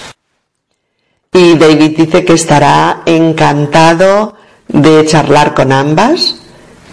[1.33, 4.35] Y David dice que estará encantado
[4.66, 6.37] de charlar con ambas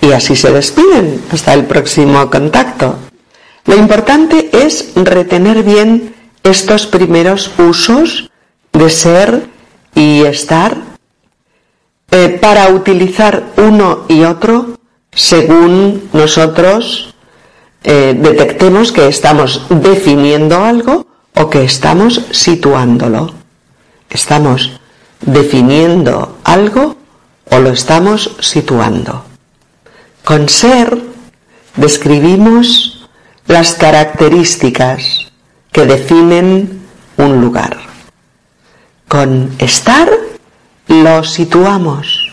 [0.01, 2.97] y así se despiden hasta el próximo contacto.
[3.65, 6.13] Lo importante es retener bien
[6.45, 8.31] estos primeros usos
[8.71, 9.47] de ser
[9.95, 10.77] y estar
[12.12, 14.77] eh, para utilizar uno y otro
[15.12, 17.15] según nosotros
[17.84, 23.34] eh, detectemos que estamos definiendo algo o que estamos situándolo.
[24.10, 24.79] Estamos
[25.21, 26.95] definiendo algo
[27.49, 29.25] o lo estamos situando.
[30.23, 30.97] Con ser
[31.75, 33.10] describimos
[33.47, 35.31] las características
[35.76, 37.76] que definen un lugar.
[39.10, 40.10] Con estar
[40.88, 42.32] lo situamos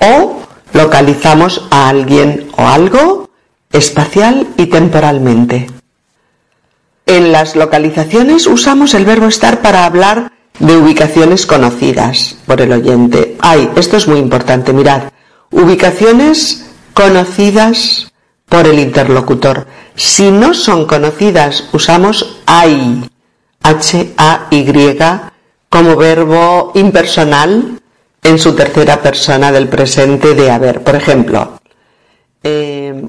[0.00, 0.40] o
[0.72, 3.28] localizamos a alguien o algo
[3.70, 5.66] espacial y temporalmente.
[7.04, 13.36] En las localizaciones usamos el verbo estar para hablar de ubicaciones conocidas por el oyente.
[13.38, 15.02] Ay, esto es muy importante, mirad.
[15.50, 16.64] Ubicaciones
[16.94, 18.10] conocidas
[18.56, 19.66] por el interlocutor.
[19.96, 23.06] Si no son conocidas, usamos hay,
[23.62, 24.96] H-A-Y,
[25.68, 27.78] como verbo impersonal
[28.22, 30.82] en su tercera persona del presente de haber.
[30.82, 31.60] Por ejemplo,
[32.42, 33.06] eh,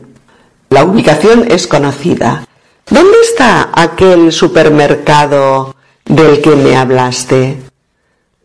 [0.70, 2.46] la ubicación es conocida.
[2.90, 7.58] ¿Dónde está aquel supermercado del que me hablaste?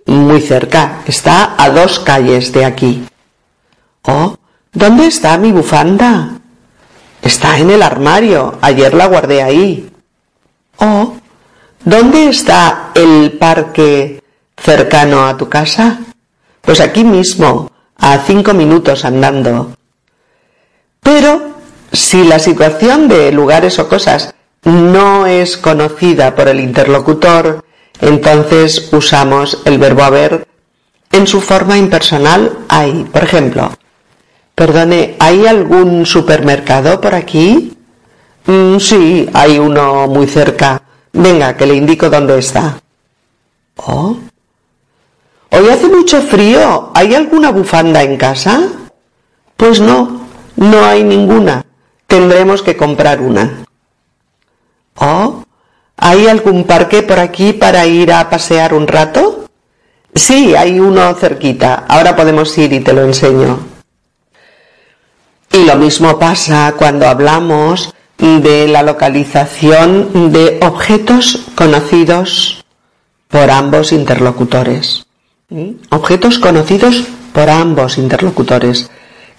[0.06, 3.04] Muy cerca, está a dos calles de aquí.
[4.02, 4.36] Oh,
[4.72, 6.38] ¿Dónde está mi bufanda?
[7.22, 8.58] Está en el armario.
[8.60, 9.90] Ayer la guardé ahí.
[10.78, 11.14] Oh,
[11.84, 14.22] ¿dónde está el parque
[14.56, 16.00] cercano a tu casa?
[16.60, 19.74] Pues aquí mismo, a cinco minutos andando.
[21.00, 21.52] Pero
[21.92, 27.64] si la situación de lugares o cosas no es conocida por el interlocutor,
[28.00, 30.46] entonces usamos el verbo haber
[31.12, 33.04] en su forma impersonal hay.
[33.04, 33.70] Por ejemplo,
[34.62, 37.76] Perdone, ¿hay algún supermercado por aquí?
[38.46, 40.80] Mm, sí, hay uno muy cerca.
[41.12, 42.78] Venga, que le indico dónde está.
[43.74, 44.16] Oh.
[45.50, 46.92] Hoy hace mucho frío.
[46.94, 48.68] ¿Hay alguna bufanda en casa?
[49.56, 51.66] Pues no, no hay ninguna.
[52.06, 53.64] Tendremos que comprar una.
[54.94, 55.42] Oh.
[55.96, 59.46] ¿Hay algún parque por aquí para ir a pasear un rato?
[60.14, 61.84] Sí, hay uno cerquita.
[61.88, 63.71] Ahora podemos ir y te lo enseño.
[65.52, 72.64] Y lo mismo pasa cuando hablamos de la localización de objetos conocidos
[73.28, 75.06] por ambos interlocutores.
[75.90, 78.90] Objetos conocidos por ambos interlocutores.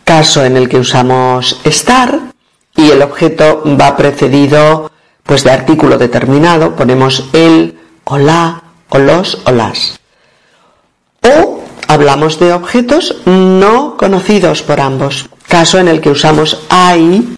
[0.04, 2.19] Caso en el que usamos estar
[2.76, 4.91] y el objeto va precedido
[5.23, 9.99] pues de artículo determinado, ponemos el o la o los o las.
[11.23, 17.37] O hablamos de objetos no conocidos por ambos caso en el que usamos hay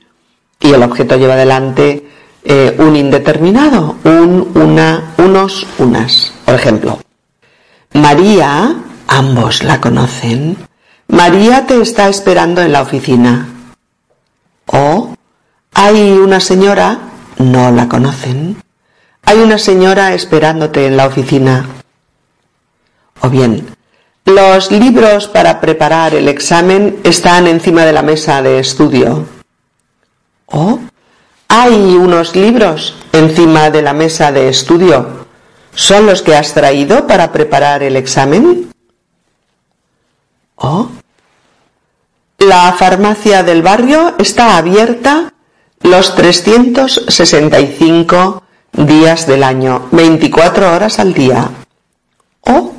[0.61, 2.07] y el objeto lleva adelante
[2.45, 6.31] eh, un indeterminado, un, una, unos, unas.
[6.45, 6.97] Por ejemplo,
[7.91, 8.73] María,
[9.09, 10.55] ambos la conocen,
[11.09, 13.49] María te está esperando en la oficina.
[14.67, 15.13] O
[15.73, 16.99] hay una señora,
[17.37, 18.55] no la conocen,
[19.25, 21.65] hay una señora esperándote en la oficina.
[23.19, 23.74] O bien,
[24.25, 29.25] los libros para preparar el examen están encima de la mesa de estudio.
[30.47, 30.79] ¿Oh?
[31.47, 35.27] Hay unos libros encima de la mesa de estudio.
[35.75, 38.71] ¿Son los que has traído para preparar el examen?
[40.55, 40.89] ¿Oh?
[42.39, 45.33] La farmacia del barrio está abierta
[45.81, 48.41] los 365
[48.73, 51.51] días del año, 24 horas al día.
[52.41, 52.73] ¿Oh?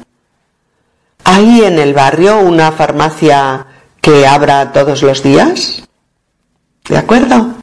[1.29, 3.67] ¿Hay en el barrio una farmacia
[4.01, 5.83] que abra todos los días?
[6.89, 7.55] ¿De acuerdo?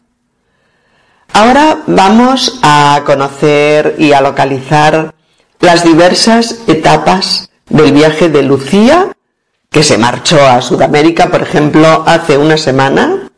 [1.32, 5.16] Ahora vamos a conocer y a localizar
[5.62, 9.16] las diversas etapas del viaje de Lucía,
[9.72, 13.30] que se marchó a Sudamérica, por ejemplo, hace una semana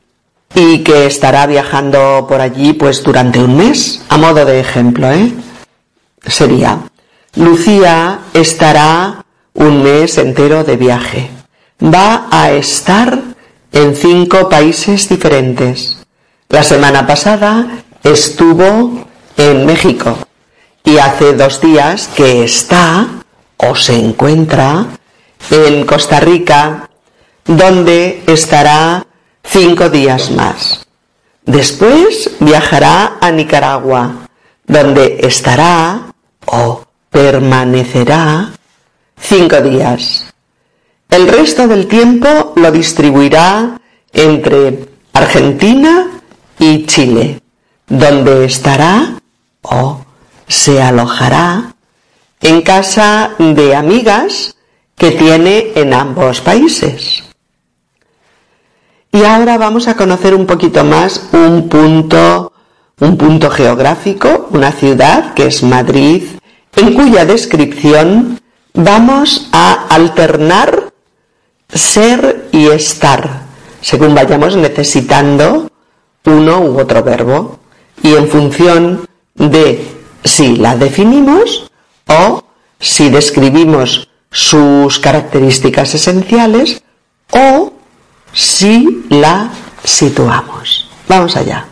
[0.56, 5.32] y que estará viajando por allí pues durante un mes, a modo de ejemplo, ¿eh?
[6.26, 6.80] Sería
[7.36, 9.25] Lucía estará
[9.56, 11.30] un mes entero de viaje.
[11.82, 13.20] Va a estar
[13.72, 15.98] en cinco países diferentes.
[16.50, 20.18] La semana pasada estuvo en México
[20.84, 23.08] y hace dos días que está
[23.58, 24.86] o se encuentra
[25.50, 26.90] en Costa Rica,
[27.46, 29.06] donde estará
[29.44, 30.86] cinco días más.
[31.46, 34.28] Después viajará a Nicaragua,
[34.66, 36.14] donde estará
[36.46, 38.52] o permanecerá
[39.28, 40.26] cinco días.
[41.10, 43.80] El resto del tiempo lo distribuirá
[44.14, 46.22] entre Argentina
[46.60, 47.42] y Chile,
[47.88, 49.20] donde estará
[49.62, 50.02] o
[50.48, 51.76] se alojará
[52.42, 54.56] en casa de amigas
[54.96, 57.24] que tiene en ambos países.
[59.12, 62.52] Y ahora vamos a conocer un poquito más un punto,
[63.00, 66.24] un punto geográfico, una ciudad que es Madrid,
[66.76, 68.42] en cuya descripción
[68.76, 70.94] vamos a alternar
[71.70, 73.44] ser y estar,
[73.82, 75.70] según vayamos necesitando
[76.26, 77.60] uno u otro verbo,
[78.04, 79.88] y en función de
[80.24, 81.72] si la definimos
[82.08, 82.44] o
[82.80, 86.84] si describimos sus características esenciales
[87.32, 87.74] o
[88.34, 89.50] si la
[89.84, 90.90] situamos.
[91.08, 91.68] Vamos allá.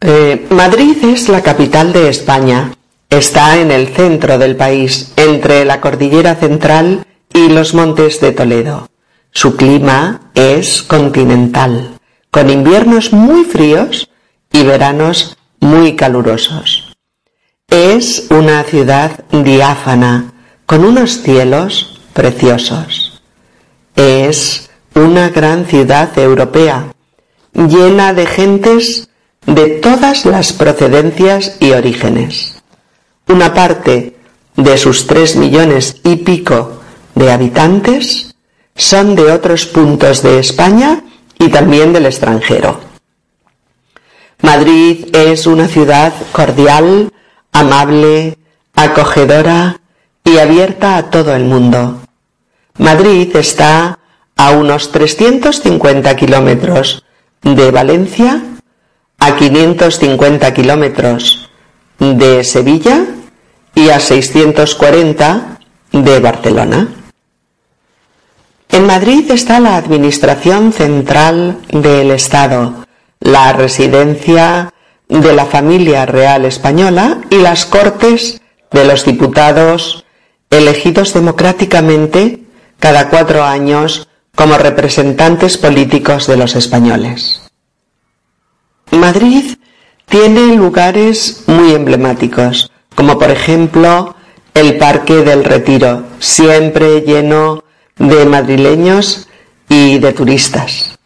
[0.00, 2.75] Eh, Madrid es la capital de España.
[3.10, 8.88] Está en el centro del país, entre la cordillera central y los montes de Toledo.
[9.30, 11.98] Su clima es continental,
[12.30, 14.10] con inviernos muy fríos
[14.52, 16.96] y veranos muy calurosos.
[17.70, 20.32] Es una ciudad diáfana,
[20.66, 23.22] con unos cielos preciosos.
[23.94, 26.92] Es una gran ciudad europea,
[27.52, 29.08] llena de gentes
[29.46, 32.55] de todas las procedencias y orígenes.
[33.28, 34.16] Una parte
[34.54, 36.80] de sus tres millones y pico
[37.14, 38.34] de habitantes
[38.76, 41.02] son de otros puntos de España
[41.38, 42.78] y también del extranjero.
[44.42, 47.10] Madrid es una ciudad cordial,
[47.52, 48.38] amable,
[48.74, 49.80] acogedora
[50.22, 52.02] y abierta a todo el mundo.
[52.78, 53.98] Madrid está
[54.36, 57.04] a unos 350 kilómetros
[57.42, 58.42] de Valencia,
[59.18, 61.50] a 550 kilómetros
[61.98, 63.06] de Sevilla
[63.76, 65.60] y a 640
[65.92, 66.88] de Barcelona.
[68.70, 72.86] En Madrid está la Administración Central del Estado,
[73.20, 74.72] la residencia
[75.08, 78.40] de la familia real española y las Cortes
[78.72, 80.04] de los Diputados
[80.50, 82.40] elegidos democráticamente
[82.80, 87.42] cada cuatro años como representantes políticos de los españoles.
[88.90, 89.56] Madrid
[90.06, 94.16] tiene lugares muy emblemáticos, como por ejemplo
[94.54, 97.62] el Parque del Retiro, siempre lleno
[97.96, 99.28] de madrileños
[99.68, 100.98] y de turistas.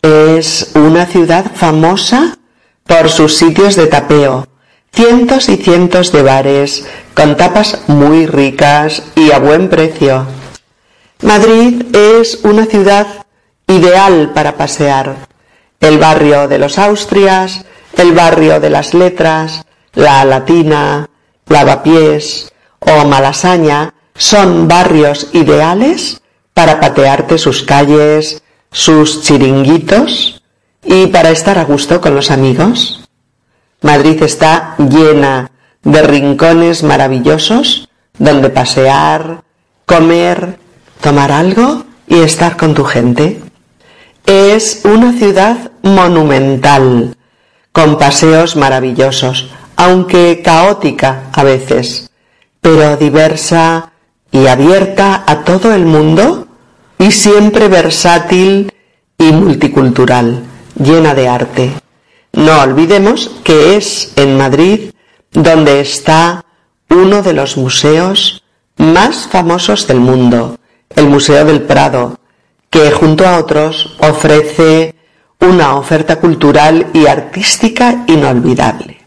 [0.00, 2.38] Es una ciudad famosa
[2.86, 4.46] por sus sitios de tapeo,
[4.94, 10.26] cientos y cientos de bares con tapas muy ricas y a buen precio
[11.22, 13.06] Madrid es una ciudad
[13.68, 15.28] ideal para pasear.
[15.78, 17.64] El barrio de los Austrias,
[17.96, 19.64] el barrio de las Letras,
[19.94, 21.08] la Latina,
[21.46, 26.22] Lavapiés o Malasaña son barrios ideales
[26.54, 30.42] para patearte sus calles, sus chiringuitos
[30.84, 33.08] y para estar a gusto con los amigos.
[33.80, 35.50] Madrid está llena
[35.82, 37.88] de rincones maravillosos
[38.18, 39.42] donde pasear,
[39.86, 40.58] comer,
[41.00, 43.40] tomar algo y estar con tu gente.
[44.26, 47.16] Es una ciudad monumental,
[47.72, 49.50] con paseos maravillosos,
[49.82, 52.08] aunque caótica a veces,
[52.60, 53.90] pero diversa
[54.30, 56.46] y abierta a todo el mundo
[57.00, 58.72] y siempre versátil
[59.18, 60.44] y multicultural,
[60.78, 61.72] llena de arte.
[62.32, 64.92] No olvidemos que es en Madrid
[65.32, 66.44] donde está
[66.88, 68.44] uno de los museos
[68.76, 70.58] más famosos del mundo,
[70.94, 72.20] el Museo del Prado,
[72.70, 74.94] que junto a otros ofrece
[75.40, 79.01] una oferta cultural y artística inolvidable.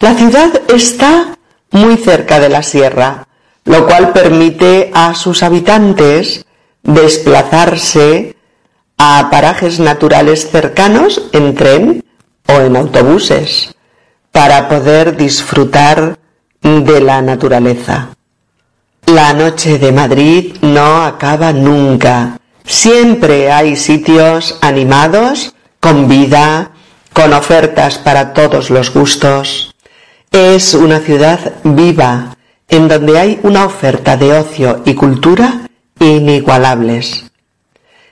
[0.00, 1.36] La ciudad está
[1.70, 3.26] muy cerca de la sierra,
[3.64, 6.46] lo cual permite a sus habitantes
[6.82, 8.36] desplazarse
[8.96, 12.04] a parajes naturales cercanos en tren
[12.46, 13.74] o en autobuses
[14.32, 16.18] para poder disfrutar
[16.62, 18.10] de la naturaleza.
[19.06, 22.38] La noche de Madrid no acaba nunca.
[22.64, 26.72] Siempre hay sitios animados, con vida,
[27.12, 29.67] con ofertas para todos los gustos.
[30.30, 32.36] Es una ciudad viva,
[32.68, 35.62] en donde hay una oferta de ocio y cultura
[35.98, 37.24] inigualables.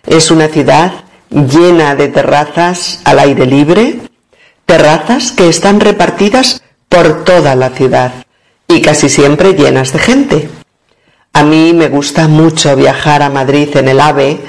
[0.06, 0.92] Es una ciudad
[1.30, 4.00] llena de terrazas al aire libre,
[4.64, 8.12] terrazas que están repartidas por toda la ciudad
[8.66, 10.48] y casi siempre llenas de gente.
[11.34, 14.40] A mí me gusta mucho viajar a Madrid en el AVE,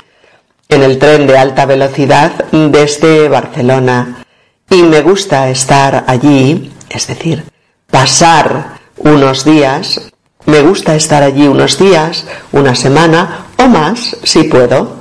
[0.70, 4.24] en el tren de alta velocidad desde Barcelona,
[4.70, 7.44] y me gusta estar allí, es decir,
[7.90, 10.12] pasar unos días,
[10.46, 14.98] me gusta estar allí unos días, una semana o más si puedo.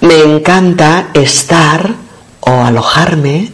[0.00, 1.94] Me encanta estar
[2.40, 3.52] o alojarme,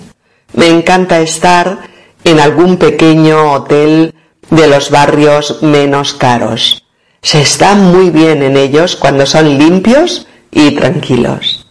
[0.54, 1.80] me encanta estar
[2.24, 4.14] en algún pequeño hotel
[4.50, 6.84] de los barrios menos caros.
[7.22, 11.66] Se está muy bien en ellos cuando son limpios y tranquilos.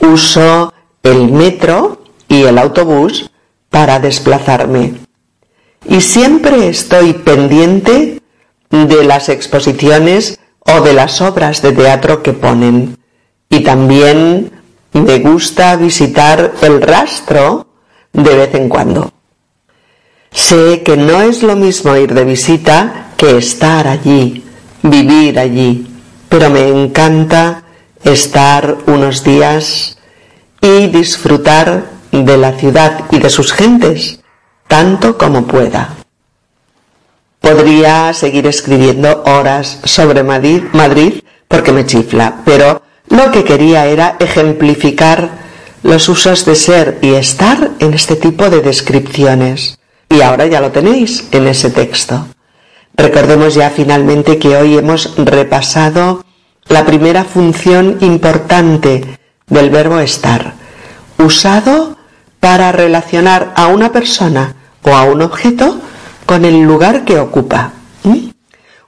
[0.00, 3.30] Uso el metro y el autobús
[3.70, 5.05] para desplazarme.
[5.88, 8.20] Y siempre estoy pendiente
[8.70, 12.96] de las exposiciones o de las obras de teatro que ponen.
[13.48, 14.50] Y también
[14.92, 17.68] me gusta visitar el rastro
[18.12, 19.12] de vez en cuando.
[20.32, 24.44] Sé que no es lo mismo ir de visita que estar allí,
[24.82, 25.86] vivir allí,
[26.28, 27.62] pero me encanta
[28.02, 29.98] estar unos días
[30.60, 34.20] y disfrutar de la ciudad y de sus gentes
[34.68, 35.96] tanto como pueda.
[37.40, 44.16] Podría seguir escribiendo horas sobre Madrid, Madrid porque me chifla, pero lo que quería era
[44.18, 45.30] ejemplificar
[45.82, 49.78] los usos de ser y estar en este tipo de descripciones.
[50.08, 52.26] Y ahora ya lo tenéis en ese texto.
[52.96, 56.24] Recordemos ya finalmente que hoy hemos repasado
[56.68, 60.54] la primera función importante del verbo estar,
[61.18, 61.96] usado
[62.40, 64.55] para relacionar a una persona
[64.86, 65.78] o a un objeto
[66.24, 67.72] con el lugar que ocupa.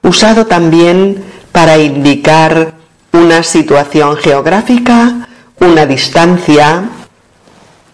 [0.01, 2.73] Usado también para indicar
[3.11, 5.27] una situación geográfica,
[5.59, 6.89] una distancia,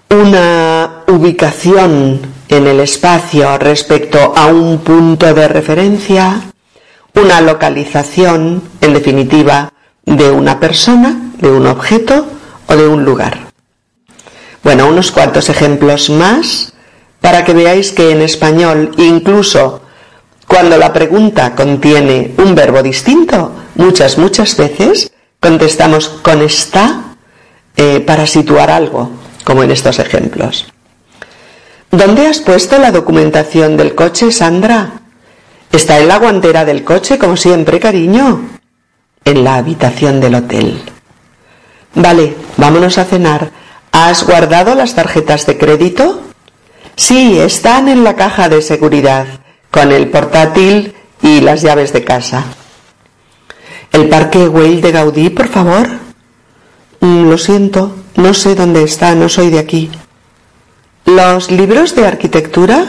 [0.09, 6.41] una ubicación en el espacio respecto a un punto de referencia,
[7.15, 9.73] una localización, en definitiva,
[10.05, 12.27] de una persona, de un objeto
[12.67, 13.39] o de un lugar.
[14.63, 16.74] Bueno, unos cuantos ejemplos más
[17.25, 19.81] para que veáis que en español, incluso
[20.45, 27.15] cuando la pregunta contiene un verbo distinto, muchas, muchas veces contestamos con está
[27.75, 29.09] eh, para situar algo,
[29.43, 30.67] como en estos ejemplos.
[31.89, 35.01] ¿Dónde has puesto la documentación del coche, Sandra?
[35.71, 38.59] Está en la guantera del coche, como siempre, cariño.
[39.23, 40.79] En la habitación del hotel.
[41.95, 43.49] Vale, vámonos a cenar.
[43.91, 46.21] ¿Has guardado las tarjetas de crédito?
[46.95, 49.27] Sí, están en la caja de seguridad,
[49.69, 52.43] con el portátil y las llaves de casa.
[53.91, 55.87] ¿El parque Weil de Gaudí, por favor?
[57.01, 59.91] Mm, lo siento, no sé dónde está, no soy de aquí.
[61.05, 62.85] ¿Los libros de arquitectura?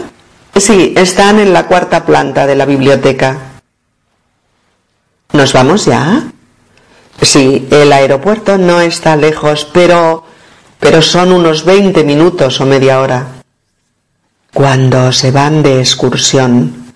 [0.54, 3.61] Sí, están en la cuarta planta de la biblioteca.
[5.32, 6.22] ¿Nos vamos ya?
[7.20, 10.24] Sí, el aeropuerto no está lejos, pero
[10.78, 13.36] pero son unos veinte minutos o media hora
[14.57, 16.94] cuando se van de excursión.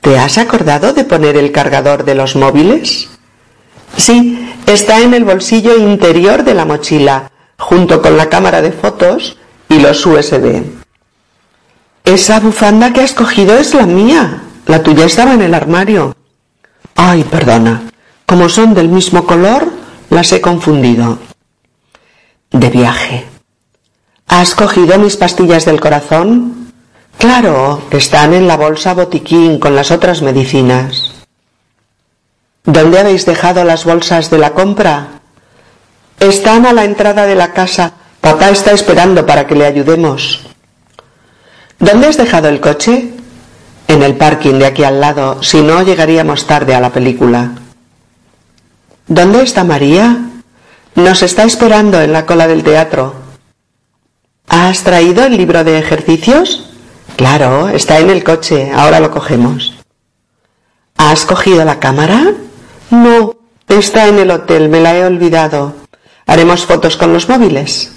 [0.00, 3.08] ¿Te has acordado de poner el cargador de los móviles?
[3.96, 9.36] Sí, está en el bolsillo interior de la mochila, junto con la cámara de fotos
[9.68, 10.62] y los USB.
[12.04, 14.42] Esa bufanda que has cogido es la mía.
[14.66, 16.14] La tuya estaba en el armario.
[16.94, 17.82] Ay, perdona.
[18.26, 19.72] Como son del mismo color,
[20.08, 21.18] las he confundido.
[22.52, 23.26] De viaje.
[24.28, 26.65] ¿Has cogido mis pastillas del corazón?
[27.18, 31.12] Claro, están en la bolsa botiquín con las otras medicinas.
[32.64, 35.20] ¿Dónde habéis dejado las bolsas de la compra?
[36.20, 37.92] Están a la entrada de la casa.
[38.20, 40.40] Papá está esperando para que le ayudemos.
[41.78, 43.12] ¿Dónde has dejado el coche?
[43.88, 47.52] En el parking de aquí al lado, si no llegaríamos tarde a la película.
[49.06, 50.18] ¿Dónde está María?
[50.96, 53.14] Nos está esperando en la cola del teatro.
[54.48, 56.65] ¿Has traído el libro de ejercicios?
[57.16, 59.74] Claro, está en el coche, ahora lo cogemos.
[60.98, 62.34] ¿Has cogido la cámara?
[62.90, 63.36] No,
[63.68, 65.72] está en el hotel, me la he olvidado.
[66.26, 67.92] ¿Haremos fotos con los móviles?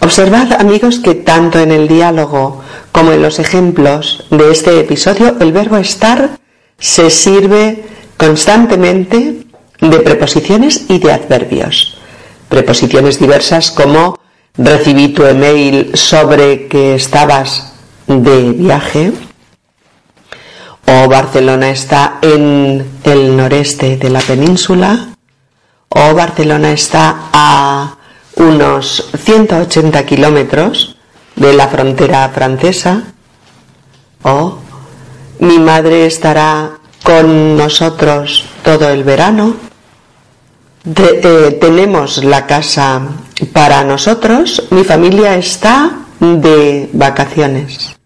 [0.00, 5.52] Observad, amigos, que tanto en el diálogo como en los ejemplos de este episodio, el
[5.52, 6.38] verbo estar
[6.78, 7.84] se sirve
[8.18, 9.46] constantemente
[9.80, 11.96] de preposiciones y de adverbios.
[12.50, 14.18] Preposiciones diversas como
[14.58, 17.72] recibí tu email sobre que estabas
[18.06, 19.12] de viaje.
[20.86, 25.08] O Barcelona está en el noreste de la península.
[25.88, 27.96] O Barcelona está a
[28.36, 30.96] unos 180 kilómetros
[31.34, 33.02] de la frontera francesa.
[34.22, 34.58] O
[35.40, 39.54] mi madre estará con nosotros todo el verano.
[40.84, 43.02] Eh, tenemos la casa
[43.52, 47.96] para nosotros, mi familia está de vacaciones.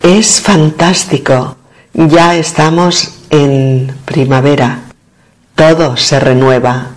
[0.00, 1.56] Es fantástico,
[1.94, 4.80] ya estamos en primavera,
[5.54, 6.92] todo se renueva.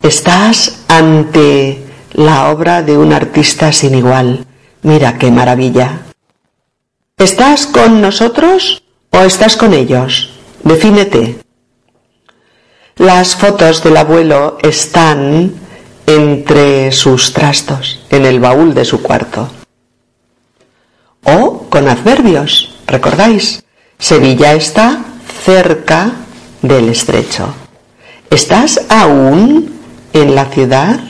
[0.00, 4.46] Estás ante la obra de un artista sin igual.
[4.82, 6.00] Mira qué maravilla.
[7.16, 10.30] ¿Estás con nosotros o estás con ellos?
[10.64, 11.38] Defínete.
[12.96, 15.54] Las fotos del abuelo están
[16.06, 19.48] entre sus trastos, en el baúl de su cuarto.
[21.24, 23.64] O con adverbios, ¿recordáis?
[23.98, 24.98] Sevilla está
[25.44, 26.12] cerca
[26.60, 27.54] del estrecho.
[28.28, 29.72] ¿Estás aún
[30.12, 31.00] en la ciudad?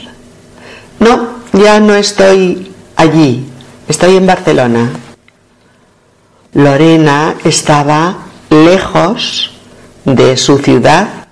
[0.99, 3.45] No, ya no estoy allí,
[3.89, 4.89] estoy en Barcelona.
[6.53, 8.19] Lorena estaba
[8.49, 9.51] lejos
[10.05, 11.22] de su ciudad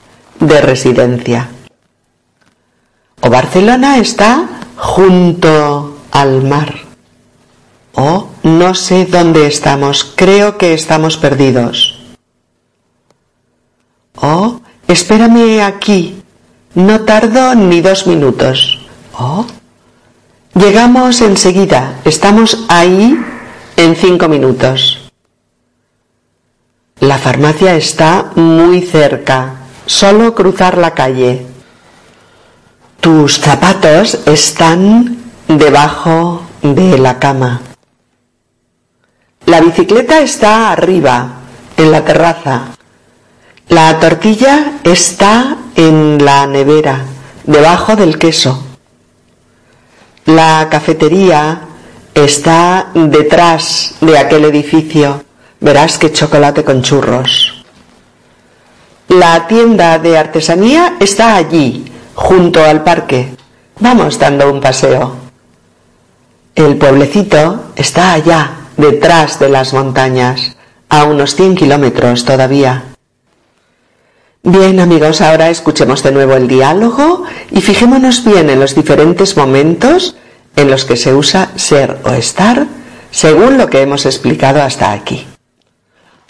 [0.42, 1.48] de residencia.
[3.22, 6.74] O Barcelona está junto al mar.
[7.94, 12.02] O no sé dónde estamos, creo que estamos perdidos.
[14.16, 16.22] O espérame aquí,
[16.74, 18.80] no tardo ni dos minutos.
[19.14, 19.46] O
[20.56, 23.18] llegamos enseguida, estamos ahí
[23.78, 25.12] en cinco minutos.
[27.00, 29.61] La farmacia está muy cerca,
[29.92, 31.46] solo cruzar la calle.
[33.02, 35.18] Tus zapatos están
[35.48, 37.60] debajo de la cama.
[39.46, 41.28] La bicicleta está arriba,
[41.76, 42.62] en la terraza.
[43.68, 47.02] La tortilla está en la nevera,
[47.44, 48.64] debajo del queso.
[50.26, 51.62] La cafetería
[52.14, 55.24] está detrás de aquel edificio
[55.62, 57.51] Verás que chocolate con churros.
[59.12, 61.84] La tienda de artesanía está allí,
[62.16, 63.36] junto al parque.
[63.82, 65.18] Vamos dando un paseo.
[66.56, 70.56] El pueblecito está allá, detrás de las montañas,
[70.88, 72.86] a unos 100 kilómetros todavía.
[74.44, 80.16] Bien amigos, ahora escuchemos de nuevo el diálogo y fijémonos bien en los diferentes momentos
[80.56, 82.66] en los que se usa ser o estar
[83.12, 85.28] según lo que hemos explicado hasta aquí.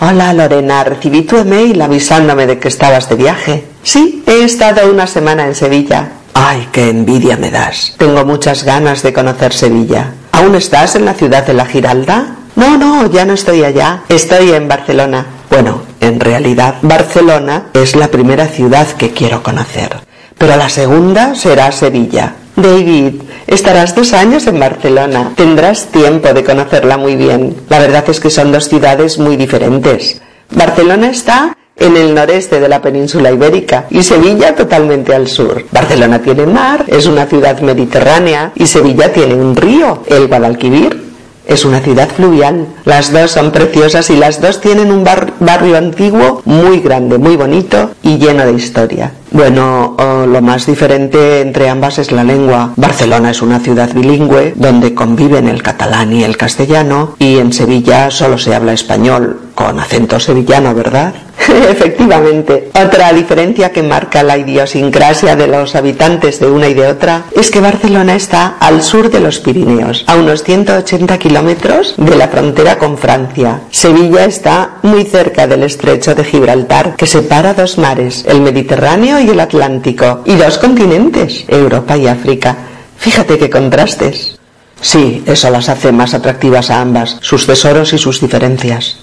[0.04, 3.66] Hola Lorena, recibí tu email avisándome de que estabas de viaje.
[3.84, 6.14] Sí, he estado una semana en Sevilla.
[6.34, 7.94] Ay, qué envidia me das.
[8.00, 10.12] Tengo muchas ganas de conocer Sevilla.
[10.32, 12.36] ¿Aún estás en la ciudad de la Giralda?
[12.56, 14.02] No, no, ya no estoy allá.
[14.10, 15.24] Estoy en Barcelona.
[15.52, 20.00] Bueno, en realidad Barcelona es la primera ciudad que quiero conocer.
[20.36, 22.38] Pero la segunda será Sevilla.
[22.56, 25.34] David, estarás dos años en Barcelona.
[25.36, 27.56] Tendrás tiempo de conocerla muy bien.
[27.70, 30.22] La verdad es que son dos ciudades muy diferentes.
[30.52, 35.66] Barcelona está en el noreste de la península ibérica y Sevilla totalmente al sur.
[35.72, 41.12] Barcelona tiene mar, es una ciudad mediterránea y Sevilla tiene un río, el Guadalquivir.
[41.48, 42.68] Es una ciudad fluvial.
[42.86, 47.92] Las dos son preciosas y las dos tienen un barrio antiguo muy grande, muy bonito
[48.04, 49.12] y lleno de historia.
[49.32, 49.96] Bueno,
[50.28, 52.74] lo más diferente entre ambas es la lengua.
[52.76, 58.12] Barcelona es una ciudad bilingüe donde conviven el catalán y el castellano y en Sevilla
[58.12, 61.14] solo se habla español con acento sevillano, ¿verdad?
[61.70, 62.70] Efectivamente.
[62.74, 67.52] Otra diferencia que marca la idiosincrasia de los habitantes de una y de otra es
[67.52, 72.78] que Barcelona está al sur de los Pirineos, a unos 180 kilómetros de la frontera
[72.78, 73.62] con Francia.
[73.72, 79.30] Sevilla está muy cerca del estrecho de Gibraltar, que separa dos mares, el Mediterráneo y
[79.30, 82.56] el Atlántico, y dos continentes, Europa y África.
[82.98, 84.40] Fíjate qué contrastes.
[84.82, 88.98] Sí, eso las hace más atractivas a ambas, sus tesoros y sus diferencias.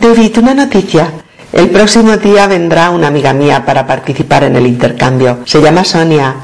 [0.00, 1.12] David, una noticia.
[1.52, 5.38] El próximo día vendrá una amiga mía para participar en el intercambio.
[5.44, 6.34] Se llama Sonia.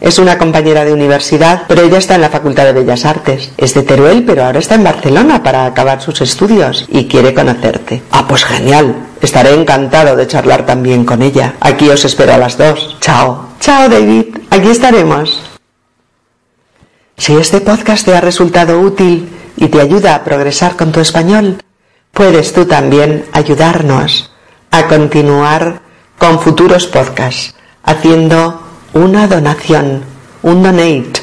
[0.00, 3.50] Es una compañera de universidad, pero ella está en la Facultad de Bellas Artes.
[3.56, 8.02] Es de Teruel, pero ahora está en Barcelona para acabar sus estudios y quiere conocerte.
[8.12, 8.94] Ah, pues genial.
[9.20, 11.54] Estaré encantado de charlar también con ella.
[11.60, 12.96] Aquí os espero a las dos.
[13.00, 13.48] Chao.
[13.58, 14.26] Chao, David.
[14.50, 15.42] Aquí estaremos.
[17.16, 21.60] Si este podcast te ha resultado útil y te ayuda a progresar con tu español,
[22.12, 24.30] puedes tú también ayudarnos
[24.70, 25.80] a continuar
[26.18, 30.02] con futuros podcasts haciendo una donación,
[30.42, 31.22] un donate,